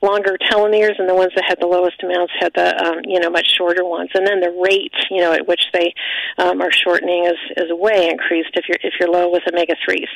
[0.01, 3.29] longer telomeres, and the ones that had the lowest amounts had the, um, you know,
[3.29, 4.09] much shorter ones.
[4.13, 5.93] And then the rate, you know, at which they
[6.37, 10.09] um, are shortening is is way increased if you're if you're low with omega threes.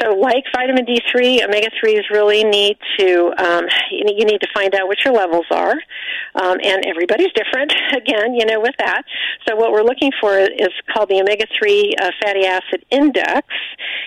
[0.00, 4.74] So like vitamin D three, omega threes really need to um, you need to find
[4.74, 5.76] out what your levels are,
[6.34, 7.72] um, and everybody's different.
[7.96, 9.02] Again, you know, with that.
[9.48, 13.46] So what we're looking for is called the omega three uh, fatty acid index,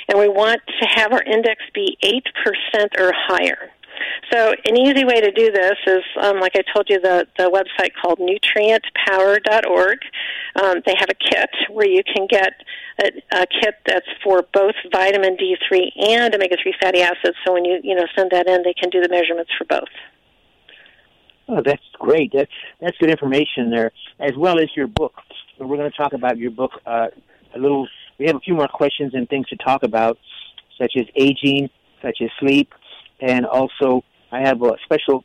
[0.09, 3.71] and we want to have our index be eight percent or higher.
[4.31, 7.49] So an easy way to do this is, um, like I told you, the, the
[7.49, 9.99] website called nutrientpower.org.
[10.61, 12.53] Um, they have a kit where you can get
[13.01, 17.37] a, a kit that's for both vitamin D3 and omega-3 fatty acids.
[17.45, 19.89] So when you, you know, send that in, they can do the measurements for both.
[21.49, 22.33] Oh, that's great.
[22.33, 22.49] That,
[22.81, 25.13] that's good information there, as well as your book.
[25.57, 27.07] So we're going to talk about your book uh,
[27.55, 27.87] a little.
[28.19, 30.17] We have a few more questions and things to talk about,
[30.77, 31.69] such as aging,
[32.01, 32.73] such as sleep,
[33.19, 35.23] and also I have a special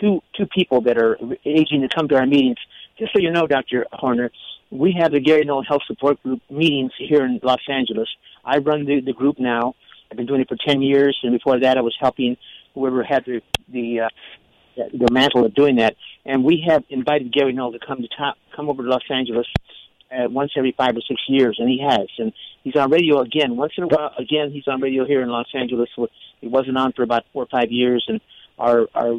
[0.00, 2.58] two two people that are aging to come to our meetings.
[2.98, 3.86] Just so you know, Dr.
[3.92, 4.30] Horner,
[4.70, 8.08] we have the Gary Null Health Support Group meetings here in Los Angeles.
[8.44, 9.74] I run the, the group now.
[10.10, 12.36] I've been doing it for 10 years, and before that, I was helping
[12.74, 13.40] whoever had the
[13.72, 14.08] the, uh,
[14.76, 15.94] the mantle of doing that.
[16.24, 19.46] And we have invited Gary Null to come to top, come over to Los Angeles
[20.10, 22.08] uh, once every five or six years, and he has.
[22.18, 23.56] And he's on radio again.
[23.56, 25.88] Once in a while, again, he's on radio here in Los Angeles.
[26.40, 28.20] He wasn't on for about four or five years, and
[28.58, 29.14] our our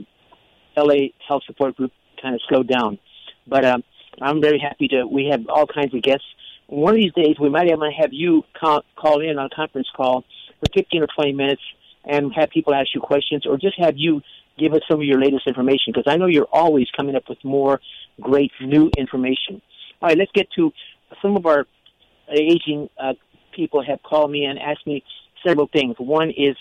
[0.78, 3.00] LA Health Support Group kind of slowed down.
[3.48, 3.84] But um,
[4.22, 5.06] I'm very happy to.
[5.06, 6.26] We have all kinds of guests.
[6.68, 9.88] One of these days, we might even have you call, call in on a conference
[9.94, 10.24] call
[10.60, 11.62] for 15 or 20 minutes
[12.06, 14.22] and have people ask you questions, or just have you
[14.58, 17.44] give us some of your latest information because I know you're always coming up with
[17.44, 17.82] more
[18.20, 19.62] great new information.
[20.02, 20.72] All right, let's get to
[21.22, 21.66] some of our
[22.30, 23.14] aging uh,
[23.56, 25.04] people have called me and asked me
[25.46, 25.96] several things.
[26.00, 26.56] One is,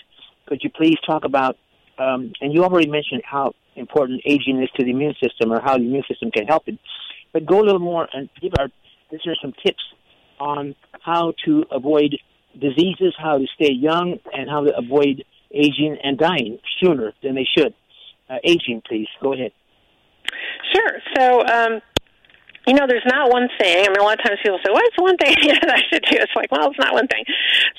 [0.45, 1.57] could you please talk about,
[1.97, 5.77] um, and you already mentioned how important aging is to the immune system or how
[5.77, 6.77] the immune system can help it,
[7.33, 8.67] but go a little more and give our
[9.11, 9.83] listeners some tips
[10.39, 12.17] on how to avoid
[12.59, 17.47] diseases, how to stay young, and how to avoid aging and dying sooner than they
[17.57, 17.73] should.
[18.29, 19.07] Uh, aging, please.
[19.21, 19.51] Go ahead.
[20.73, 20.99] Sure.
[21.17, 21.81] So, um,
[22.67, 23.85] you know, there's not one thing.
[23.85, 26.03] I mean, a lot of times people say, "Well, "What's one thing that I should
[26.03, 27.25] do?" It's like, well, it's not one thing.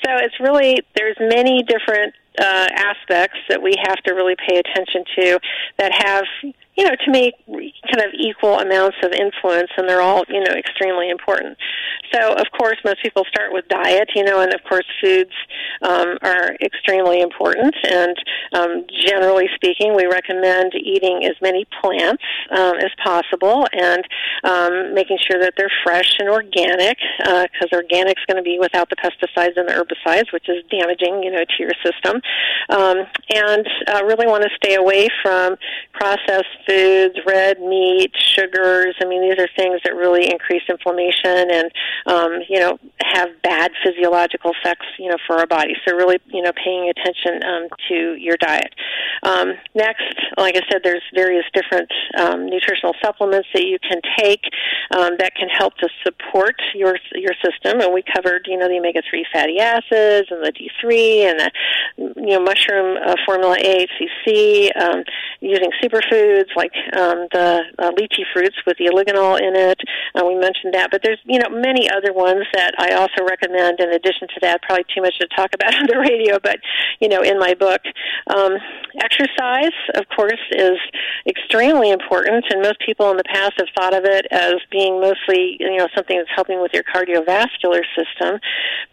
[0.03, 5.03] So it's really there's many different uh, aspects that we have to really pay attention
[5.15, 5.39] to
[5.77, 6.25] that have
[6.75, 10.53] you know, to me, kind of equal amounts of influence, and they're all, you know,
[10.53, 11.57] extremely important.
[12.11, 15.31] So, of course, most people start with diet, you know, and of course, foods
[15.81, 17.75] um, are extremely important.
[17.89, 18.15] And
[18.53, 24.03] um, generally speaking, we recommend eating as many plants um, as possible and
[24.43, 28.57] um, making sure that they're fresh and organic, because uh, organic is going to be
[28.59, 32.21] without the pesticides and the herbicides, which is damaging, you know, to your system.
[32.69, 35.55] Um, and uh, really want to stay away from
[35.93, 38.95] processed foods, red meat, sugars.
[39.01, 41.71] I mean, these are things that really increase inflammation and,
[42.05, 45.75] um, you know, have bad physiological effects, you know, for our body.
[45.87, 48.73] So really, you know, paying attention um, to your diet.
[49.23, 50.03] Um, next,
[50.37, 54.41] like I said, there's various different um, nutritional supplements that you can take
[54.91, 57.81] um, that can help to support your your system.
[57.81, 61.39] And we covered, you know, the omega three fatty acids and the D three and
[61.39, 61.51] the,
[61.97, 65.03] you know, mushroom uh, formula AHCC, um,
[65.41, 69.79] using superfoods like um, the uh, lychee fruits with the oligonol in it.
[70.15, 73.79] Uh, we mentioned that, but there's you know many other ones that I also recommend.
[73.79, 76.57] In addition to that, probably too much to talk about on the radio, but
[76.99, 77.81] you know in my book,
[78.27, 78.57] um,
[79.01, 80.77] exercise, of course, is
[81.27, 85.57] extremely important, and most people in the past have thought of it as being mostly
[85.59, 88.39] you know something that's helping with your cardiovascular system.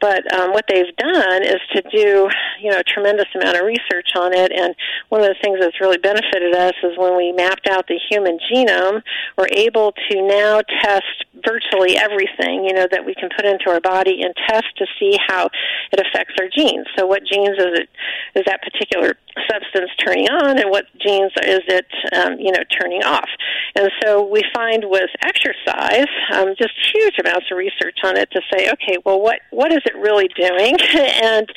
[0.00, 2.28] But um, what they've done is to do
[2.60, 4.74] you know a tremendous amount of research on it, and
[5.08, 7.98] one of the things that's really benefited us is when we map mapped out the
[8.10, 9.02] human genome,
[9.36, 13.80] we're able to now test virtually everything, you know, that we can put into our
[13.80, 15.48] body and test to see how
[15.92, 16.86] it affects our genes.
[16.96, 17.88] So what genes is it
[18.34, 19.14] is that particular
[19.50, 23.28] substance turning on and what genes is it um, you know turning off.
[23.76, 28.40] And so we find with exercise um, just huge amounts of research on it to
[28.52, 30.76] say okay well what what is it really doing?
[31.22, 31.50] And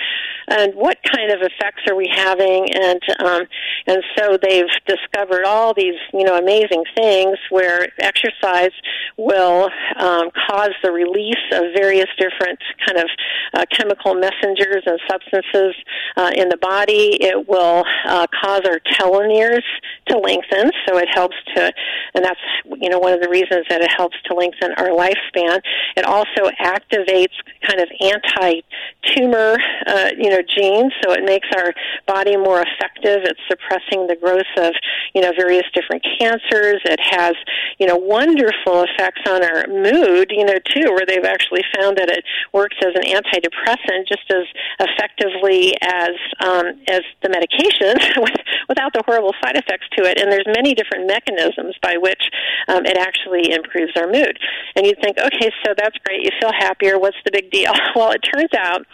[0.48, 2.68] and what kind of effects are we having?
[2.74, 3.44] And um,
[3.88, 8.72] and so they've discovered all these you know amazing things where exercise
[9.18, 9.70] will
[10.00, 13.10] um, cause the release of various different kind of
[13.54, 15.76] uh, chemical messengers and substances
[16.18, 17.18] uh, in the body.
[17.22, 19.64] It will uh, cause our telomeres
[20.08, 21.72] to lengthen, so it helps to,
[22.16, 22.40] and that's
[22.82, 25.62] you know one of the reasons that it helps to lengthen our lifespan.
[25.96, 27.34] It also activates
[27.66, 29.58] kind of anti-tumor,
[29.88, 31.74] uh, you know, genes, so it makes our
[32.08, 34.74] body more effective at suppressing the growth of
[35.16, 36.82] you know various different cancers.
[36.86, 37.34] It has
[37.80, 42.10] you know wonderful effects on our mood, you know, too, where they've actually found that
[42.10, 44.46] it works as an antidepressant just as
[44.80, 46.12] effectively as
[46.42, 47.53] um, as the medication
[48.70, 50.20] without the horrible side effects to it.
[50.20, 52.22] And there's many different mechanisms by which
[52.68, 54.38] um, it actually improves our mood.
[54.76, 56.24] And you'd think, okay, so that's great.
[56.24, 57.00] You feel happier.
[57.00, 57.72] What's the big deal?
[57.96, 58.88] Well, it turns out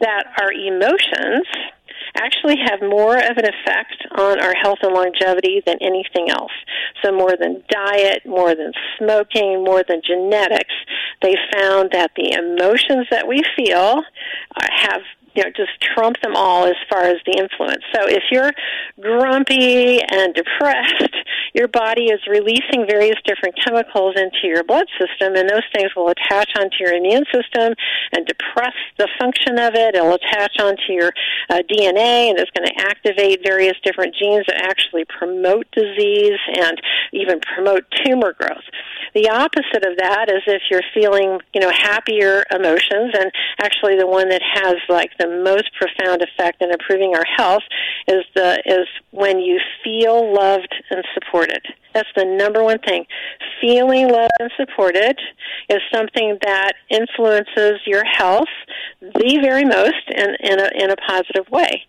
[0.00, 1.46] that our emotions
[2.16, 6.52] actually have more of an effect on our health and longevity than anything else.
[7.02, 10.74] So more than diet, more than smoking, more than genetics,
[11.22, 14.02] they found that the emotions that we feel
[14.72, 15.02] have
[15.34, 17.82] you know just trump them all as far as the influence.
[17.94, 18.52] So if you're
[19.00, 21.16] grumpy and depressed,
[21.54, 26.08] your body is releasing various different chemicals into your blood system, and those things will
[26.08, 27.74] attach onto your immune system
[28.12, 29.94] and depress the function of it.
[29.94, 31.12] It'll attach onto your
[31.48, 36.80] uh, DNA, and it's going to activate various different genes that actually promote disease and
[37.12, 38.64] even promote tumor growth.
[39.14, 44.06] The opposite of that is if you're feeling, you know, happier emotions, and actually the
[44.06, 47.62] one that has like the most profound effect in improving our health
[48.06, 51.39] is the is when you feel loved and supported.
[51.94, 53.06] That's the number one thing.
[53.60, 55.18] Feeling loved and supported
[55.68, 58.48] is something that influences your health
[59.00, 61.84] the very most in, in a in a positive way.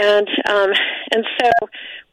[0.00, 0.72] And um
[1.12, 1.50] and so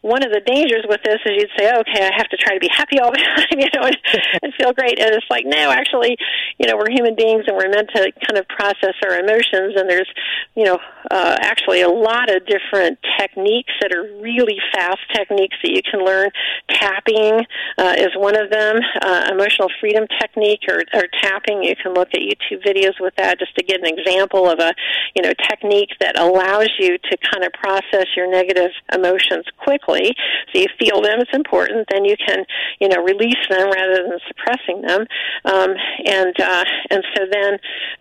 [0.04, 2.60] one of the dangers with this is you'd say, okay, I have to try to
[2.60, 3.98] be happy all the time, you know, and,
[4.44, 5.00] and feel great.
[5.00, 6.18] And it's like, no, actually,
[6.60, 9.80] you know, we're human beings and we're meant to kind of process our emotions.
[9.80, 10.12] And there's,
[10.56, 10.78] you know,
[11.10, 16.04] uh, actually a lot of different techniques that are really fast techniques that you can
[16.04, 16.28] learn.
[16.68, 17.40] Tapping
[17.80, 18.84] uh, is one of them.
[19.02, 21.64] Uh, emotional freedom technique or, or tapping.
[21.64, 24.76] You can look at YouTube videos with that just to get an example of a,
[25.16, 30.60] you know, technique that allows you to kind of process your negative emotions quickly so
[30.60, 31.88] you feel them, it's important.
[31.92, 32.46] Then you can,
[32.80, 35.06] you know, release them rather than suppressing them.
[35.46, 35.76] Um,
[36.06, 37.54] and uh, and so then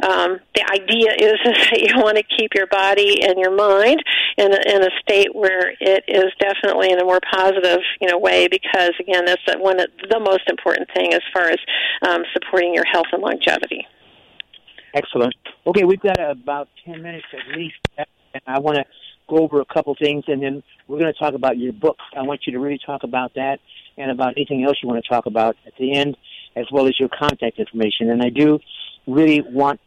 [0.09, 4.03] um, the idea is, is that you want to keep your body and your mind
[4.39, 8.19] in a, in a state where it is definitely in a more positive, you know,
[8.19, 8.49] way.
[8.49, 11.59] Because again, that's one of the most important thing as far as
[12.09, 13.87] um, supporting your health and longevity.
[14.95, 15.35] Excellent.
[15.67, 18.85] Okay, we've got about 10 minutes at least, and I want to
[19.29, 21.97] go over a couple things, and then we're going to talk about your book.
[22.17, 23.59] I want you to really talk about that
[23.97, 26.17] and about anything else you want to talk about at the end,
[26.57, 28.11] as well as your contact information.
[28.11, 28.59] And I do
[29.07, 29.81] really want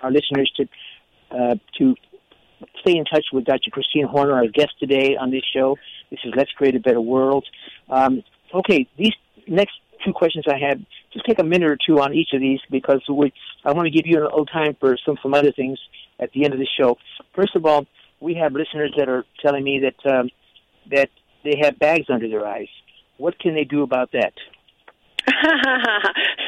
[0.00, 0.68] our listeners to
[1.30, 1.94] uh, to
[2.80, 3.70] stay in touch with Dr.
[3.70, 5.76] Christine Horner, our guest today on this show.
[6.10, 7.46] This is Let's Create a Better World.
[7.88, 8.22] Um,
[8.54, 9.12] okay, these
[9.46, 9.72] next
[10.04, 10.78] two questions I have,
[11.12, 13.32] just take a minute or two on each of these because we,
[13.64, 15.78] I want to give you a little time for some, some other things
[16.20, 16.98] at the end of the show.
[17.34, 17.86] First of all,
[18.22, 20.30] we have listeners that are telling me that um,
[20.90, 21.10] that
[21.44, 22.68] they have bags under their eyes.
[23.18, 24.32] What can they do about that?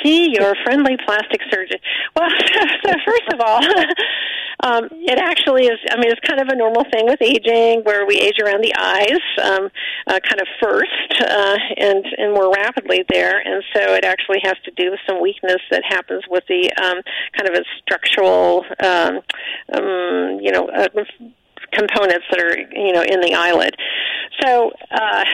[0.05, 1.79] See, you're a friendly plastic surgeon.
[2.17, 2.29] Well,
[2.85, 3.61] so first of all,
[4.65, 5.79] um, it actually is.
[5.91, 8.75] I mean, it's kind of a normal thing with aging, where we age around the
[8.77, 9.71] eyes, um,
[10.07, 13.39] uh, kind of first, uh, and and more rapidly there.
[13.39, 17.01] And so it actually has to do with some weakness that happens with the um,
[17.37, 19.21] kind of a structural, um,
[19.73, 20.69] um, you know.
[20.69, 20.89] Uh,
[21.75, 23.77] components that are you know in the eyelid.
[24.43, 25.25] So uh,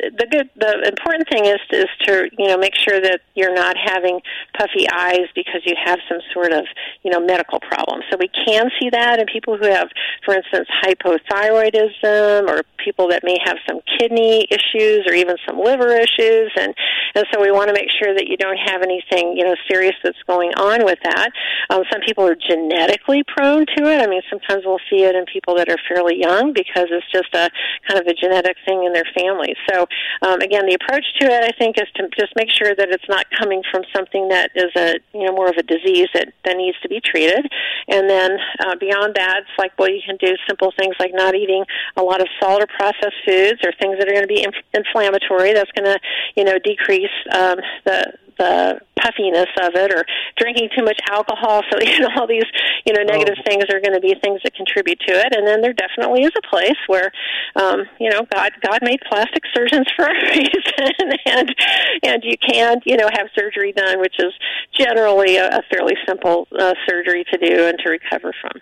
[0.00, 3.76] the good, the important thing is is to you know make sure that you're not
[3.76, 4.20] having
[4.56, 6.64] puffy eyes because you have some sort of
[7.02, 8.02] you know medical problem.
[8.10, 9.88] So we can see that in people who have,
[10.24, 15.92] for instance, hypothyroidism or people that may have some kidney issues or even some liver
[15.96, 16.74] issues, and
[17.14, 19.96] and so we want to make sure that you don't have anything you know serious
[20.02, 21.30] that's going on with that.
[21.70, 24.02] Um, some people are genetically prone to it.
[24.02, 27.34] I mean, sometimes we'll see it in people that are fairly young because it's just
[27.34, 27.50] a
[27.88, 29.54] kind of a genetic thing in their family.
[29.68, 29.86] So
[30.22, 33.08] um, again, the approach to it, I think, is to just make sure that it's
[33.08, 36.56] not coming from something that is a you know more of a disease that that
[36.56, 37.50] needs to be treated.
[37.88, 41.34] And then uh, beyond that, it's like well, you can do simple things like not
[41.34, 41.64] eating
[41.96, 44.64] a lot of salt or processed foods or things that are going to be inf-
[44.74, 45.52] inflammatory.
[45.52, 45.98] That's going to
[46.36, 50.04] you know decrease um, the the puffiness of it or
[50.36, 52.48] drinking too much alcohol so you know all these
[52.84, 53.42] you know negative oh.
[53.46, 55.36] things are going to be things that contribute to it.
[55.36, 57.12] And then there definitely is a place where
[57.56, 61.12] um you know god god made plastic surgeons for a reason.
[61.26, 61.54] And
[62.02, 64.32] and you can you know have surgery done which is
[64.76, 68.60] generally a, a fairly simple uh, surgery to do and to recover from.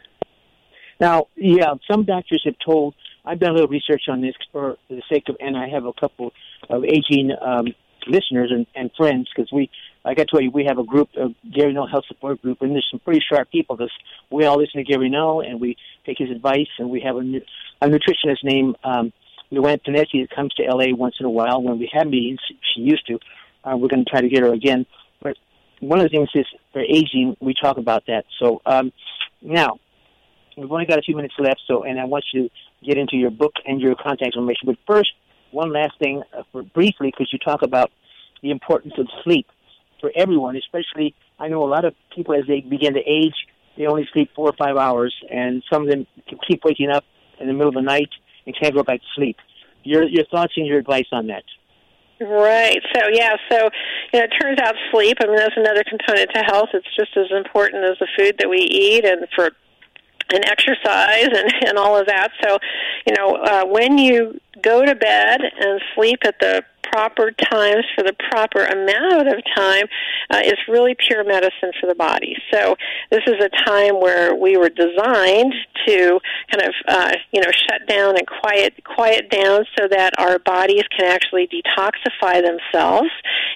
[1.00, 5.02] Now yeah some doctors have told I've done a little research on this for the
[5.12, 6.32] sake of, and I have a couple
[6.70, 7.74] of aging um,
[8.08, 9.70] listeners and, and friends because we,
[10.04, 12.72] like I told you, we have a group, a Gary Null Health Support Group, and
[12.72, 13.76] there's some pretty sharp people.
[13.76, 13.92] Because
[14.30, 17.20] we all listen to Gary Null and we take his advice, and we have a,
[17.82, 19.12] a nutritionist named um,
[19.52, 22.40] Luann Panetti that comes to LA once in a while when we have meetings.
[22.74, 23.18] She used to.
[23.64, 24.86] Uh, we're going to try to get her again.
[25.22, 25.36] But
[25.80, 28.24] one of the things is for aging, we talk about that.
[28.38, 28.92] So um,
[29.42, 29.78] now
[30.56, 31.60] we've only got a few minutes left.
[31.66, 32.50] So, and I want you to
[32.84, 34.66] get into your book and your contact information.
[34.66, 35.10] But first,
[35.50, 37.90] one last thing, uh, for briefly, because you talk about
[38.42, 39.46] the importance of sleep
[40.00, 43.34] for everyone, especially I know a lot of people as they begin to age,
[43.76, 46.06] they only sleep four or five hours, and some of them
[46.48, 47.04] keep waking up
[47.40, 48.10] in the middle of the night
[48.46, 49.36] and can't go back to sleep.
[49.84, 51.44] Your your thoughts and your advice on that?
[52.20, 52.80] Right.
[52.94, 53.36] So yeah.
[53.48, 53.68] So
[54.12, 55.18] you know, it turns out sleep.
[55.20, 56.70] I mean, that's another component to health.
[56.74, 59.50] It's just as important as the food that we eat, and for
[60.30, 62.30] and exercise and and all of that.
[62.42, 62.58] So,
[63.06, 68.02] you know, uh, when you go to bed and sleep at the proper times for
[68.02, 69.86] the proper amount of time
[70.30, 72.36] uh, is really pure medicine for the body.
[72.52, 72.76] So
[73.10, 75.54] this is a time where we were designed
[75.86, 80.38] to kind of uh, you know shut down and quiet quiet down so that our
[80.38, 83.10] bodies can actually detoxify themselves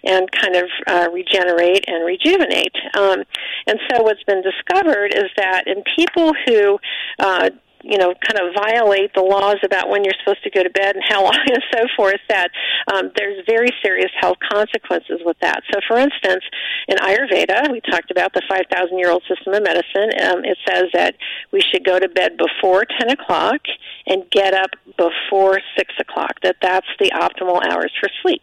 [0.05, 2.74] and kind of uh, regenerate and rejuvenate.
[2.94, 3.24] Um,
[3.66, 6.78] and so what's been discovered is that in people who
[7.18, 7.50] uh,
[7.83, 10.95] you know, kind of violate the laws about when you're supposed to go to bed
[10.95, 12.51] and how long and so forth, that
[12.95, 15.62] um, there's very serious health consequences with that.
[15.72, 16.45] So, for instance,
[16.89, 20.11] in Ayurveda, we talked about the 5,000 year old system of medicine.
[20.22, 21.16] Um, it says that
[21.51, 23.61] we should go to bed before 10 o'clock
[24.07, 28.43] and get up before 6 o'clock, that that's the optimal hours for sleep.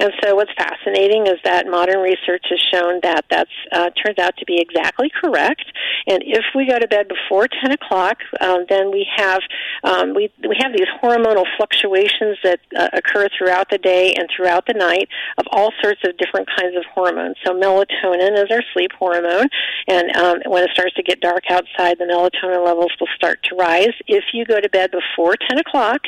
[0.00, 4.36] And so, what's fascinating is that modern research has shown that that's uh, turns out
[4.38, 5.64] to be exactly correct.
[6.06, 9.40] And if we go to bed before 10 o'clock, um, then we have
[9.82, 14.66] um, we we have these hormonal fluctuations that uh, occur throughout the day and throughout
[14.66, 15.08] the night
[15.38, 17.36] of all sorts of different kinds of hormones.
[17.44, 19.48] So melatonin is our sleep hormone,
[19.88, 23.56] and um, when it starts to get dark outside, the melatonin levels will start to
[23.56, 23.94] rise.
[24.06, 26.02] If you go to bed before 10 o'clock,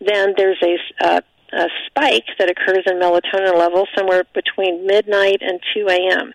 [0.00, 1.20] then there's a uh,
[1.52, 6.32] a spike that occurs in melatonin levels somewhere between midnight and 2 a.m.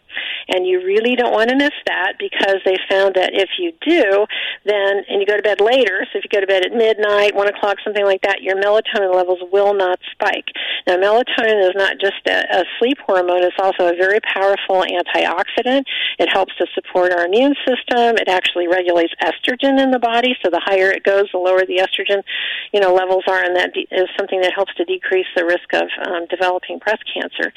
[0.47, 4.25] And you really don't want to miss that because they found that if you do,
[4.65, 7.35] then, and you go to bed later, so if you go to bed at midnight,
[7.35, 10.47] 1 o'clock, something like that, your melatonin levels will not spike.
[10.85, 15.83] Now, melatonin is not just a, a sleep hormone, it's also a very powerful antioxidant.
[16.19, 18.17] It helps to support our immune system.
[18.17, 21.81] It actually regulates estrogen in the body, so the higher it goes, the lower the
[21.81, 22.23] estrogen,
[22.71, 25.73] you know, levels are, and that is something that helps to decrease increase the risk
[25.73, 27.51] of um, developing breast cancer.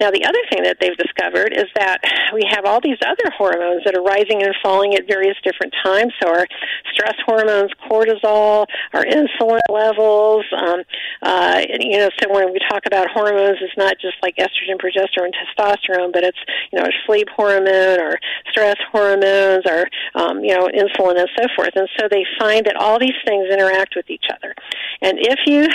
[0.00, 2.00] Now, the other thing that they've discovered is that
[2.32, 6.12] we have all these other hormones that are rising and falling at various different times.
[6.22, 6.46] So, our
[6.92, 10.44] stress hormones, cortisol, our insulin levels.
[10.56, 10.82] Um,
[11.22, 15.32] uh, you know, so when we talk about hormones, it's not just like estrogen, progesterone,
[15.36, 16.38] testosterone, but it's
[16.72, 18.18] you know, sleep hormone or
[18.50, 21.70] stress hormones or um, you know, insulin and so forth.
[21.76, 24.54] And so they find that all these things interact with each other.
[25.02, 25.68] And if you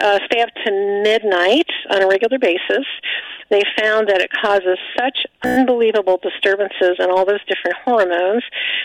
[0.00, 2.86] uh, stay up to midnight on a regular basis.
[3.50, 8.44] They found that it causes such unbelievable disturbances in all those different hormones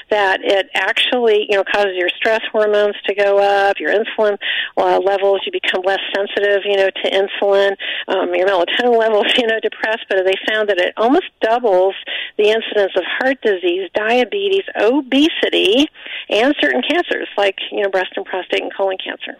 [0.09, 4.37] that it actually, you know, causes your stress hormones to go up, your insulin
[4.77, 7.75] uh, levels, you become less sensitive, you know, to insulin,
[8.07, 10.05] um, your melatonin levels, you know, depressed.
[10.09, 11.93] But they found that it almost doubles
[12.37, 15.87] the incidence of heart disease, diabetes, obesity,
[16.29, 19.37] and certain cancers like, you know, breast and prostate and colon cancer.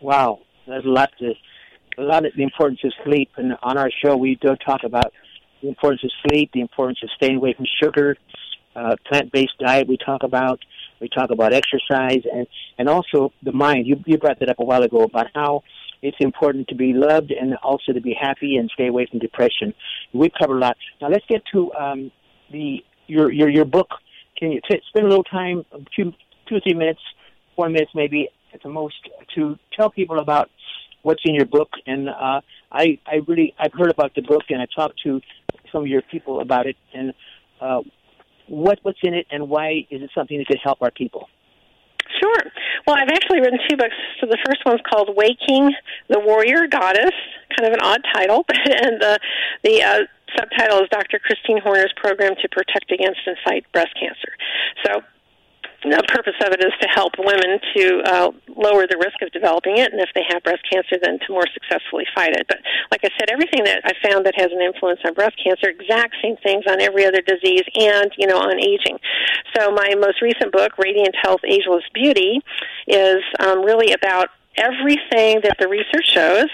[0.00, 1.34] Wow, there's a lot to,
[1.98, 3.30] a lot of the importance of sleep.
[3.36, 5.12] And on our show, we do talk about
[5.62, 8.16] the importance of sleep, the importance of staying away from sugar,
[8.74, 9.88] uh, plant-based diet.
[9.88, 10.60] We talk about
[11.00, 12.46] we talk about exercise and
[12.78, 13.86] and also the mind.
[13.86, 15.62] You you brought that up a while ago about how
[16.02, 19.74] it's important to be loved and also to be happy and stay away from depression.
[20.12, 20.76] We've covered a lot.
[21.00, 22.12] Now let's get to um,
[22.52, 23.88] the your your your book.
[24.36, 25.64] Can you t- spend a little time,
[25.94, 26.12] two
[26.46, 27.00] two or three minutes,
[27.56, 28.28] four minutes maybe
[28.62, 28.96] the most,
[29.34, 30.50] to tell people about
[31.02, 31.70] what's in your book.
[31.86, 32.40] And uh,
[32.72, 35.20] I, I really, I've heard about the book, and I talked to
[35.72, 36.76] some of your people about it.
[36.92, 37.12] And
[37.60, 37.82] uh,
[38.48, 41.28] what, what's in it, and why is it something that could help our people?
[42.20, 42.50] Sure.
[42.86, 43.94] Well, I've actually written two books.
[44.20, 45.74] So the first one's called "Waking
[46.08, 47.14] the Warrior Goddess,"
[47.58, 49.18] kind of an odd title, and the
[49.64, 50.00] the uh,
[50.38, 51.18] subtitle is Dr.
[51.18, 54.32] Christine Horner's Program to Protect Against and Fight Breast Cancer.
[54.84, 55.02] So
[55.92, 59.78] the purpose of it is to help women to uh, lower the risk of developing
[59.78, 62.46] it, and if they have breast cancer, then to more successfully fight it.
[62.48, 62.58] But
[62.90, 66.16] like I said, everything that I found that has an influence on breast cancer, exact
[66.22, 68.98] same things on every other disease, and you know on aging.
[69.56, 72.40] So my most recent book, Radiant Health, Ageless Beauty,
[72.86, 74.28] is um, really about
[74.58, 76.50] everything that the research shows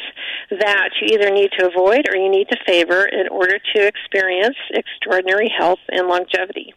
[0.50, 4.56] that you either need to avoid or you need to favor in order to experience
[4.70, 6.74] extraordinary health and longevity.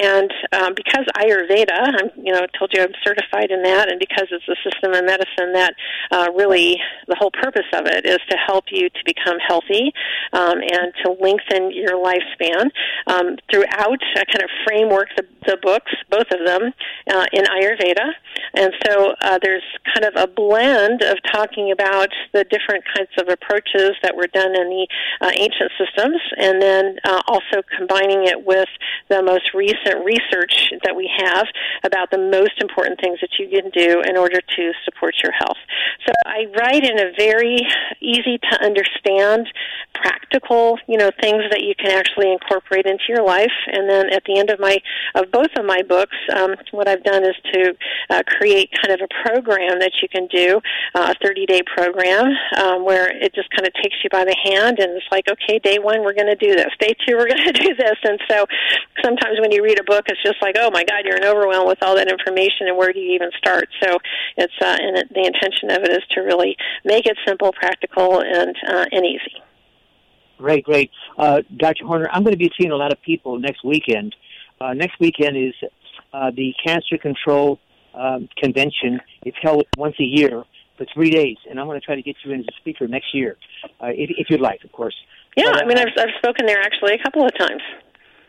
[0.00, 4.28] And um, because Ayurveda, I'm you know told you I'm certified in that, and because
[4.30, 5.74] it's a system of medicine that
[6.10, 9.92] uh, really the whole purpose of it is to help you to become healthy
[10.32, 12.70] um, and to lengthen your lifespan.
[13.06, 16.72] Um, throughout, I kind of framework the, the books, both of them,
[17.10, 18.12] uh, in Ayurveda,
[18.54, 19.64] and so uh, there's
[19.94, 20.59] kind of a blend
[21.02, 24.86] of talking about the different kinds of approaches that were done in the
[25.20, 28.68] uh, ancient systems, and then uh, also combining it with
[29.08, 31.46] the most recent research that we have
[31.84, 35.58] about the most important things that you can do in order to support your health.
[36.06, 37.58] So I write in a very
[38.00, 39.46] easy to understand,
[39.94, 43.52] practical, you know, things that you can actually incorporate into your life.
[43.66, 44.78] And then at the end of my
[45.14, 47.74] of both of my books, um, what I've done is to
[48.10, 52.26] uh, create kind of a program that you can do, uh, a 30 day program
[52.56, 55.58] um, where it just kind of takes you by the hand and it's like, okay,
[55.58, 58.18] day one we're going to do this, day two we're going to do this, and
[58.28, 58.46] so
[59.04, 61.82] sometimes when you read a book, it's just like, oh my God, you're overwhelmed with
[61.82, 63.68] all that information, and where do you even start?
[63.82, 63.98] So
[64.36, 68.20] it's uh, and it, the intention of it is to really make it simple, practical,
[68.20, 69.42] and uh, and easy.
[70.38, 71.84] Great, great, uh, Dr.
[71.86, 72.08] Horner.
[72.10, 74.14] I'm going to be seeing a lot of people next weekend.
[74.60, 75.54] Uh, next weekend is
[76.12, 77.58] uh, the Cancer Control
[77.94, 79.00] um, Convention.
[79.22, 80.44] It's held once a year
[80.76, 82.88] for three days, and I'm going to try to get you in as a speaker
[82.88, 83.36] next year,
[83.82, 84.94] uh, if, if you'd like, of course.
[85.36, 87.62] Yeah, but, I mean, uh, I've, I've spoken there actually a couple of times.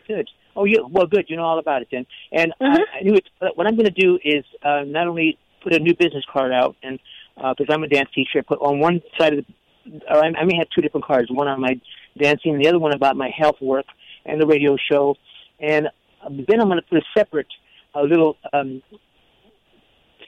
[0.06, 0.28] Good.
[0.54, 0.80] Oh, yeah.
[0.88, 1.26] Well, good.
[1.28, 2.06] You know all about it then.
[2.30, 2.80] And mm-hmm.
[2.80, 3.28] I, I knew it.
[3.54, 6.76] What I'm going to do is uh, not only put a new business card out,
[6.82, 6.98] and
[7.36, 10.28] because uh, I'm a dance teacher, I put on one side of the, or I,
[10.28, 11.30] I may have two different cards.
[11.30, 11.80] One on my
[12.18, 13.86] dancing, and the other one about my health work
[14.26, 15.16] and the radio show.
[15.58, 17.48] And uh, then I'm going to put a separate,
[17.94, 18.82] a little um,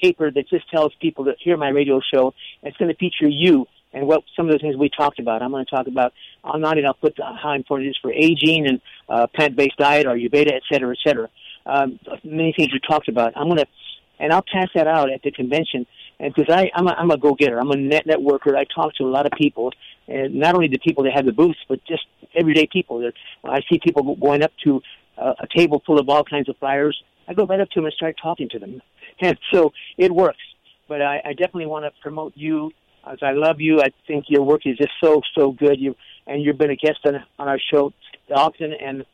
[0.00, 2.34] paper that just tells people that hear my radio show.
[2.62, 5.40] And it's going to feature you and what some of the things we talked about.
[5.42, 8.66] I'm going to talk about on not enough, but how important it is for aging
[8.66, 11.28] and uh, plant-based diet, or Ayurveda, et cetera, et cetera.
[11.64, 13.32] Um, many things we talked about.
[13.36, 13.66] I'm going to,
[14.18, 15.86] and I'll pass that out at the convention.
[16.20, 18.56] And because I, I'm a, I'm a go-getter, I'm a net networker.
[18.56, 19.72] I talk to a lot of people,
[20.06, 23.00] and not only the people that have the booths, but just everyday people.
[23.00, 23.14] That
[23.44, 24.82] I see people going up to
[25.16, 27.86] uh, a table full of all kinds of flyers, I go right up to them
[27.86, 28.80] and start talking to them.
[29.20, 30.42] And so it works.
[30.88, 32.72] But I, I definitely want to promote you
[33.06, 33.80] as I love you.
[33.80, 35.78] I think your work is just so so good.
[35.78, 35.94] You
[36.26, 37.92] and you've been a guest on on our show
[38.34, 38.72] often.
[38.72, 39.04] And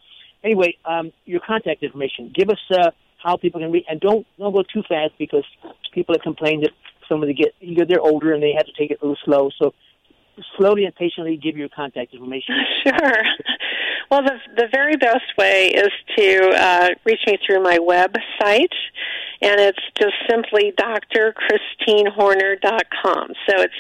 [0.42, 2.32] anyway, um, your contact information.
[2.34, 2.90] Give us uh,
[3.22, 5.44] how people can read, and don't don't go too fast because
[5.92, 6.72] people have complained that
[7.08, 9.04] some of the get you know, they're older and they have to take it a
[9.04, 9.50] little slow.
[9.58, 9.74] So
[10.56, 12.54] slowly and patiently give your contact information.
[12.82, 13.22] Sure.
[14.11, 18.72] Well, the the very best way is to uh, reach me through my website,
[19.42, 23.32] and it's just simply drchristinehorner.com.
[23.48, 23.74] So it's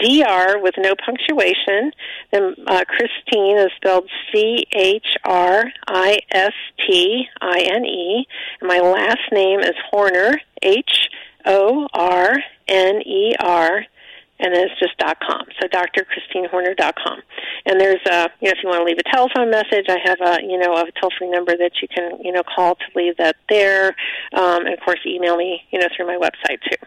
[0.00, 1.92] dr with no punctuation.
[2.32, 6.54] Then uh, Christine is spelled C H R I S
[6.86, 8.26] T I N E,
[8.60, 11.10] and my last name is Horner H
[11.44, 13.84] O R N E R
[14.38, 15.46] and then it's just dot com.
[15.60, 16.92] So drchristinehorner.com.
[17.04, 17.22] com.
[17.64, 20.20] And there's a you know if you want to leave a telephone message, I have
[20.20, 23.16] a you know a toll free number that you can you know call to leave
[23.18, 23.96] that there.
[24.32, 26.86] Um, and of course, email me you know through my website too.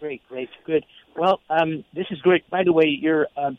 [0.00, 0.84] Great, great, good.
[1.16, 2.48] Well, um, this is great.
[2.50, 3.58] By the way, your um,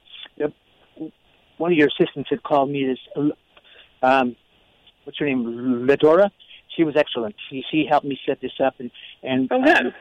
[1.57, 3.33] one of your assistants had called me this.
[4.01, 4.35] Um,
[5.03, 5.85] what's her name?
[5.87, 6.31] Ledora.
[6.75, 7.35] She was excellent.
[7.49, 8.89] She she helped me set this up and
[9.21, 9.77] and oh, good.
[9.77, 9.93] Um,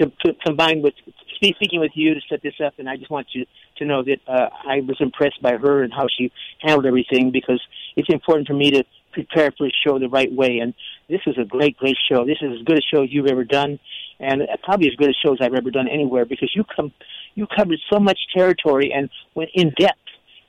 [0.00, 0.94] to, to combine with
[1.36, 3.46] speaking with you to set this up, and I just want you
[3.78, 7.60] to know that uh, I was impressed by her and how she handled everything because
[7.96, 10.58] it's important for me to prepare for a show the right way.
[10.58, 10.74] And
[11.08, 12.24] this is a great, great show.
[12.24, 13.78] This is as good a show as you've ever done,
[14.18, 16.92] and probably as good a show as I've ever done anywhere because you come,
[17.34, 19.98] you covered so much territory and went in depth,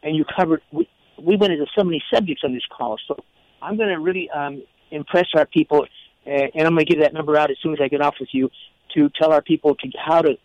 [0.04, 0.62] and you covered.
[0.72, 3.18] We, we went into so many subjects on this call, so
[3.62, 5.86] I'm going to really um, impress our people,
[6.26, 8.16] uh, and I'm going to give that number out as soon as I get off
[8.20, 8.50] with you
[8.96, 10.36] to tell our people to how to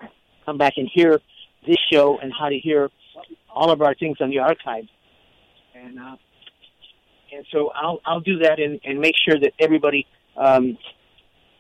[0.44, 1.20] come back and hear
[1.66, 2.90] this show and how to hear
[3.52, 4.84] all of our things on the archive.
[5.74, 6.16] And uh,
[7.32, 10.78] and so I'll I'll do that and, and make sure that everybody um,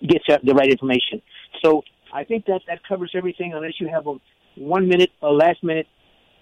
[0.06, 1.22] gets the right information.
[1.64, 1.82] So
[2.12, 3.52] I think that that covers everything.
[3.54, 4.14] Unless you have a
[4.56, 5.86] one minute, a last minute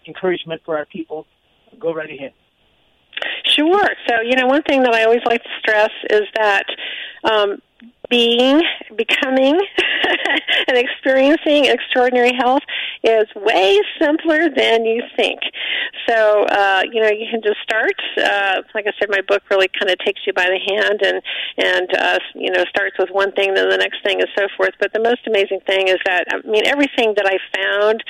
[0.06, 1.26] encouragement for our people,
[1.78, 2.32] go right ahead.
[3.44, 3.88] Sure.
[4.08, 6.64] So you know, one thing that I always like to stress is that
[7.24, 7.58] um,
[8.10, 8.62] being,
[8.96, 9.60] becoming,
[10.68, 12.62] and experiencing extraordinary health
[13.02, 15.40] is way simpler than you think.
[16.08, 17.94] So, uh, you know, you can just start.
[18.16, 21.22] Uh, like I said, my book really kind of takes you by the hand and,
[21.56, 24.74] and, uh, you know, starts with one thing, then the next thing, and so forth.
[24.80, 28.02] But the most amazing thing is that, I mean, everything that I found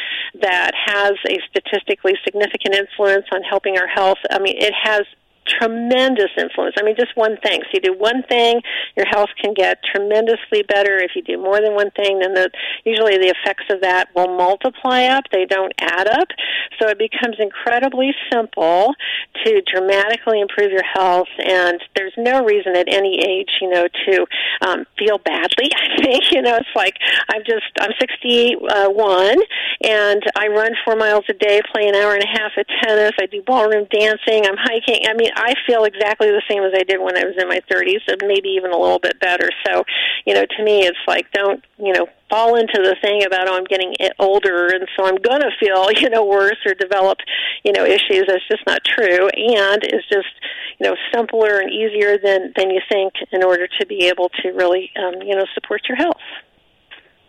[0.43, 5.03] that has a statistically significant influence on helping our health, I mean, it has
[5.47, 6.75] tremendous influence.
[6.79, 7.61] I mean, just one thing.
[7.63, 8.61] So you do one thing,
[8.97, 10.99] your health can get tremendously better.
[10.99, 12.51] If you do more than one thing, then the,
[12.85, 15.25] usually the effects of that will multiply up.
[15.33, 16.29] They don't add up.
[16.81, 18.95] So it becomes incredibly simple
[19.45, 21.29] to dramatically improve your health.
[21.39, 24.27] And there's no reason at any age, you know, to
[24.67, 25.71] um, feel badly.
[25.75, 26.97] I think, you know, it's like
[27.29, 29.37] I'm just, I'm 61
[29.83, 33.13] and I run four miles a day, play an hour and a half of tennis.
[33.21, 34.47] I do ballroom dancing.
[34.47, 35.07] I'm hiking.
[35.09, 37.61] I mean, I feel exactly the same as I did when I was in my
[37.70, 39.51] 30s, and maybe even a little bit better.
[39.66, 39.85] So,
[40.26, 43.57] you know, to me, it's like don't you know fall into the thing about oh
[43.57, 47.18] I'm getting older, and so I'm gonna feel you know worse or develop
[47.64, 48.24] you know issues.
[48.26, 50.32] That's just not true, and it's just
[50.78, 54.51] you know simpler and easier than than you think in order to be able to
[54.51, 56.22] really um, you know support your health.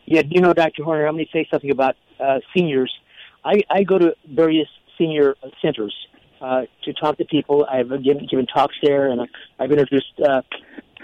[0.05, 0.83] Yeah, you know, Dr.
[0.83, 2.93] Horner, I'm going to say something about uh, seniors.
[3.43, 4.67] I, I go to various
[4.99, 5.95] senior centers
[6.41, 7.65] uh, to talk to people.
[7.69, 9.21] I've given, given talks there, and
[9.59, 10.41] I've introduced uh,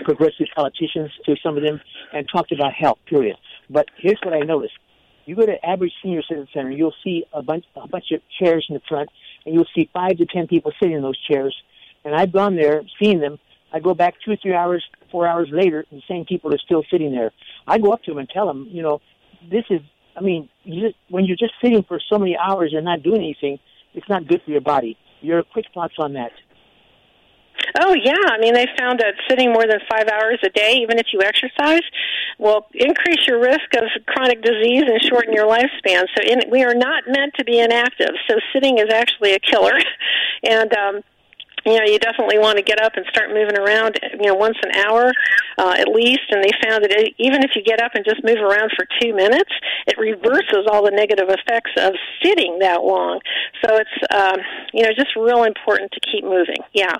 [0.03, 1.81] progressive politicians to some of them
[2.13, 2.99] and talked about health.
[3.07, 3.37] Period.
[3.69, 4.73] But here's what I noticed:
[5.25, 8.65] you go to average senior citizen center, you'll see a bunch a bunch of chairs
[8.69, 9.09] in the front,
[9.45, 11.55] and you'll see five to ten people sitting in those chairs.
[12.03, 13.37] And I've gone there, seen them.
[13.71, 16.57] I go back two or three hours, four hours later, and the same people are
[16.57, 17.31] still sitting there.
[17.67, 19.01] I go up to them and tell them, you know,
[19.49, 19.81] this is.
[20.13, 23.21] I mean, you just, when you're just sitting for so many hours and not doing
[23.21, 23.59] anything,
[23.93, 24.97] it's not good for your body.
[25.21, 26.31] Your quick thoughts on that?
[27.79, 30.97] Oh yeah, I mean they found that sitting more than five hours a day, even
[30.97, 31.83] if you exercise,
[32.37, 36.05] will increase your risk of chronic disease and shorten your lifespan.
[36.15, 38.09] So in, we are not meant to be inactive.
[38.29, 39.77] So sitting is actually a killer,
[40.43, 41.01] and um,
[41.65, 44.57] you know, you definitely want to get up and start moving around, you know, once
[44.63, 45.11] an hour
[45.57, 46.25] uh, at least.
[46.29, 49.13] And they found that even if you get up and just move around for two
[49.13, 49.51] minutes,
[49.87, 51.93] it reverses all the negative effects of
[52.23, 53.19] sitting that long.
[53.63, 54.37] So it's, um,
[54.73, 56.57] you know, just real important to keep moving.
[56.73, 56.95] Yeah.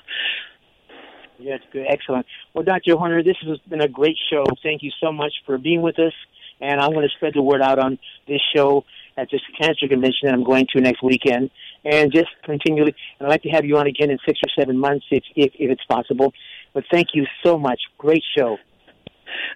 [1.39, 2.27] Yes, good, excellent.
[2.53, 2.95] Well, Dr.
[2.95, 4.45] Horner, this has been a great show.
[4.61, 6.13] Thank you so much for being with us,
[6.59, 7.97] and I'm going to spread the word out on
[8.27, 8.85] this show
[9.17, 11.49] at this cancer convention that I'm going to next weekend
[11.83, 12.95] and just continually.
[13.19, 15.51] And I'd like to have you on again in six or seven months if, if,
[15.55, 16.33] if it's possible.
[16.73, 17.79] But thank you so much.
[17.97, 18.57] Great show.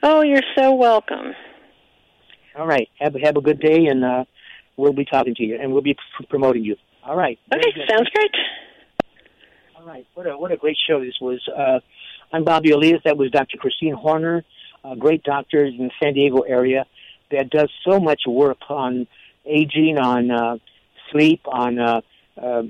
[0.03, 1.33] Oh, you're so welcome.
[2.57, 2.89] All right.
[2.99, 4.25] Have, have a good day, and uh,
[4.77, 6.75] we'll be talking to you, and we'll be p- promoting you.
[7.03, 7.37] All right.
[7.53, 8.31] Okay, sounds great.
[9.77, 10.07] All right.
[10.13, 11.41] What a, what a great show this was.
[11.47, 11.79] Uh,
[12.33, 13.01] I'm Bobby Elias.
[13.05, 13.57] That was Dr.
[13.57, 14.43] Christine Horner,
[14.83, 16.85] a great doctor in the San Diego area
[17.31, 19.07] that does so much work on
[19.45, 20.57] aging, on uh,
[21.11, 22.01] sleep, on uh,
[22.41, 22.63] uh,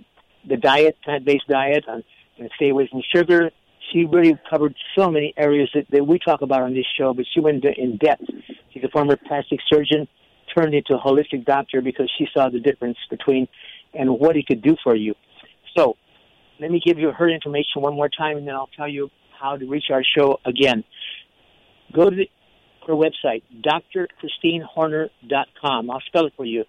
[0.48, 2.04] the diet, plant-based diet, and,
[2.38, 3.52] and stay away from sugar.
[3.92, 7.26] She really covered so many areas that, that we talk about on this show, but
[7.34, 8.26] she went in depth.
[8.72, 10.08] She's a former plastic surgeon,
[10.56, 13.48] turned into a holistic doctor because she saw the difference between
[13.94, 15.16] and what he could do for you.
[15.78, 15.98] So,
[16.60, 19.58] let me give you her information one more time, and then I'll tell you how
[19.58, 20.84] to reach our show again.
[21.94, 22.30] Go to the,
[22.88, 25.92] her website, drchristinehorner.com.
[25.92, 26.64] I'll spell it for you.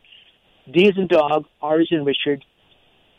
[0.72, 2.44] D is in dog, R is in Richard.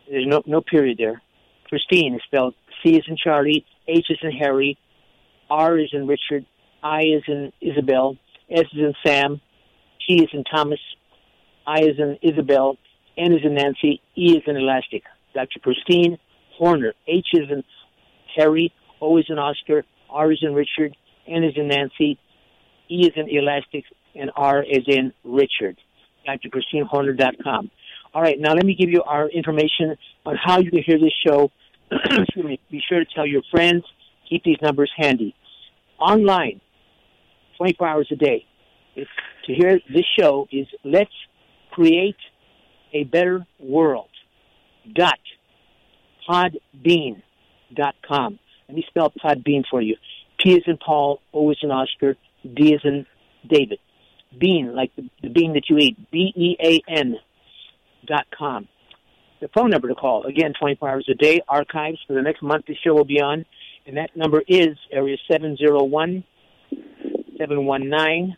[0.09, 1.21] There's no no period there.
[1.69, 4.77] Christine is spelled C is in Charlie, H is in Harry,
[5.49, 6.45] R is in Richard,
[6.83, 8.17] I is in Isabel,
[8.49, 9.41] S is in Sam,
[10.05, 10.79] T is in Thomas,
[11.65, 12.77] I is in Isabel,
[13.17, 15.03] N is in Nancy, E is in Elastic.
[15.33, 15.59] Dr.
[15.59, 16.17] Christine
[16.57, 17.63] Horner, H is in
[18.35, 20.95] Harry, O is in Oscar, R is in Richard,
[21.27, 22.17] N is in Nancy,
[22.89, 23.83] E is in Elastic,
[24.15, 25.77] and R is in Richard
[26.35, 27.71] to ChristineHorner.com.
[28.13, 29.95] All right, now let me give you our information
[30.25, 31.51] on how you can hear this show.
[31.91, 32.59] Excuse me.
[32.71, 33.83] Be sure to tell your friends.
[34.29, 35.35] Keep these numbers handy.
[35.99, 36.59] Online,
[37.57, 38.45] 24 hours a day.
[38.95, 41.11] To hear this show is Let's
[41.71, 42.17] Create
[42.93, 44.09] a Better World.
[44.93, 45.19] Dot
[46.27, 47.21] podbean
[47.73, 48.39] dot com.
[48.67, 49.95] Let me spell Podbean for you.
[50.39, 53.05] P is in Paul, O is in Oscar, D is in
[53.47, 53.79] David
[54.37, 57.15] bean, like the, the bean that you eat, B E A N
[58.37, 58.67] com.
[59.39, 62.65] The phone number to call, again, 24 hours a day, archives for the next month
[62.67, 63.45] the show will be on,
[63.85, 66.23] and that number is area 701
[67.37, 68.35] 719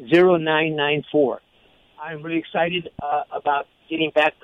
[0.00, 1.40] 0994.
[2.02, 4.34] I'm really excited uh, about getting back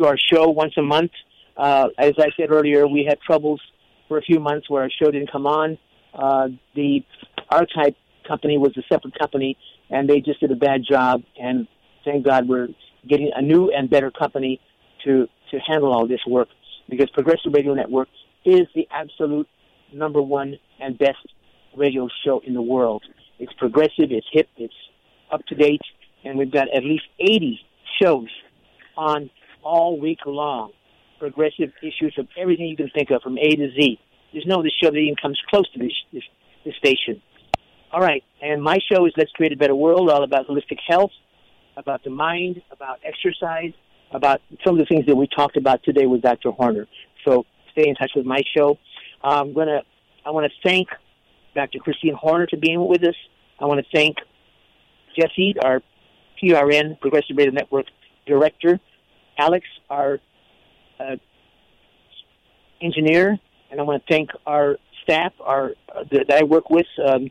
[0.00, 1.12] to our show once a month.
[1.56, 3.60] Uh, as I said earlier, we had troubles
[4.08, 5.78] for a few months where our show didn't come on.
[6.12, 7.04] Uh, the
[7.48, 7.94] archive
[8.26, 9.56] company was a separate company,
[9.90, 11.22] and they just did a bad job.
[11.38, 11.68] And
[12.04, 12.68] thank God we're
[13.08, 14.60] getting a new and better company
[15.04, 16.48] to to handle all this work
[16.88, 18.08] because Progressive Radio Network
[18.44, 19.48] is the absolute
[19.92, 21.26] number one and best
[21.76, 23.02] radio show in the world.
[23.38, 24.74] It's progressive, it's hip, it's
[25.32, 25.80] up to date,
[26.24, 27.60] and we've got at least 80
[28.00, 28.28] shows
[28.96, 29.30] on
[29.62, 30.72] all week long.
[31.18, 33.98] Progressive issues of everything you can think of from A to Z.
[34.32, 36.22] There's no other show that even comes close to this, this,
[36.64, 37.22] this station.
[37.92, 41.12] All right, and my show is Let's Create a Better World, all about holistic health,
[41.76, 43.72] about the mind, about exercise,
[44.12, 46.50] about some of the things that we talked about today with Dr.
[46.50, 46.86] Horner.
[47.24, 48.78] So stay in touch with my show.
[49.22, 49.82] I'm gonna,
[50.24, 50.88] I want to thank
[51.54, 51.78] Dr.
[51.78, 53.16] Christine Horner for being with us.
[53.60, 54.16] I want to thank
[55.18, 55.80] Jesse, our
[56.42, 57.86] PRN, Progressive Radio Network
[58.26, 58.80] Director,
[59.38, 60.20] Alex, our
[61.00, 61.16] uh,
[62.80, 63.38] engineer,
[63.70, 67.30] and I want to thank our staff, our uh, that I work with, um,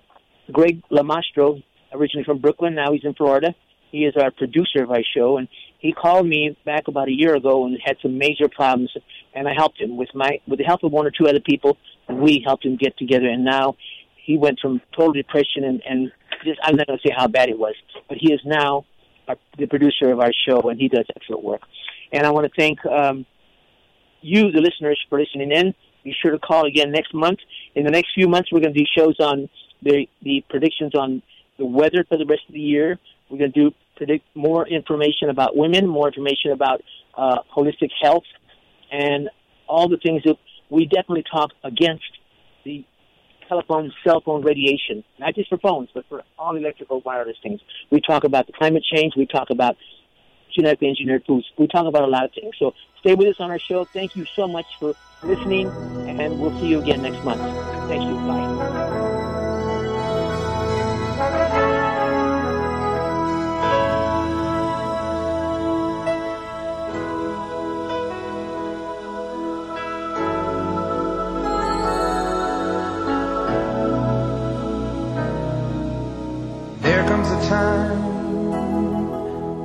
[0.52, 1.64] Greg Lamastro,
[1.94, 3.56] originally from Brooklyn, now he's in Florida.
[3.94, 7.36] He is our producer of our show, and he called me back about a year
[7.36, 8.92] ago and had some major problems,
[9.36, 11.78] and I helped him with my with the help of one or two other people.
[12.10, 13.76] We helped him get together, and now
[14.16, 16.12] he went from total depression and and
[16.44, 17.76] just, I'm not going to say how bad it was,
[18.10, 18.86] but he is now
[19.28, 21.62] our, the producer of our show, and he does excellent work.
[22.12, 23.28] And I want to thank um,
[24.22, 25.76] you, the listeners, for listening in.
[26.04, 27.40] Be sure to call again next month.
[27.76, 29.50] In the next few months, we're going to do shows on
[29.84, 31.22] the the predictions on
[31.60, 32.98] the weather for the rest of the year.
[33.30, 36.82] We're going to do predict more information about women, more information about
[37.16, 38.24] uh, holistic health,
[38.92, 39.30] and
[39.68, 40.36] all the things that
[40.70, 42.04] we definitely talk against
[42.66, 42.86] the
[43.48, 47.60] telephone, cell phone radiation, not just for phones, but for all electrical wireless things.
[47.92, 49.14] We talk about the climate change.
[49.16, 49.76] We talk about
[50.56, 51.46] genetically engineered foods.
[51.58, 52.54] We talk about a lot of things.
[52.60, 53.88] So stay with us on our show.
[53.94, 57.42] Thank you so much for listening, and we'll see you again next month.
[57.88, 58.16] Thank you.
[58.28, 59.13] Bye.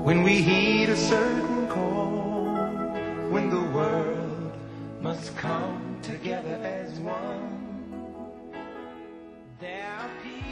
[0.05, 2.57] When we heed a certain call,
[3.31, 4.53] when the world
[5.01, 8.53] must come together as one.
[9.61, 10.48] There are people.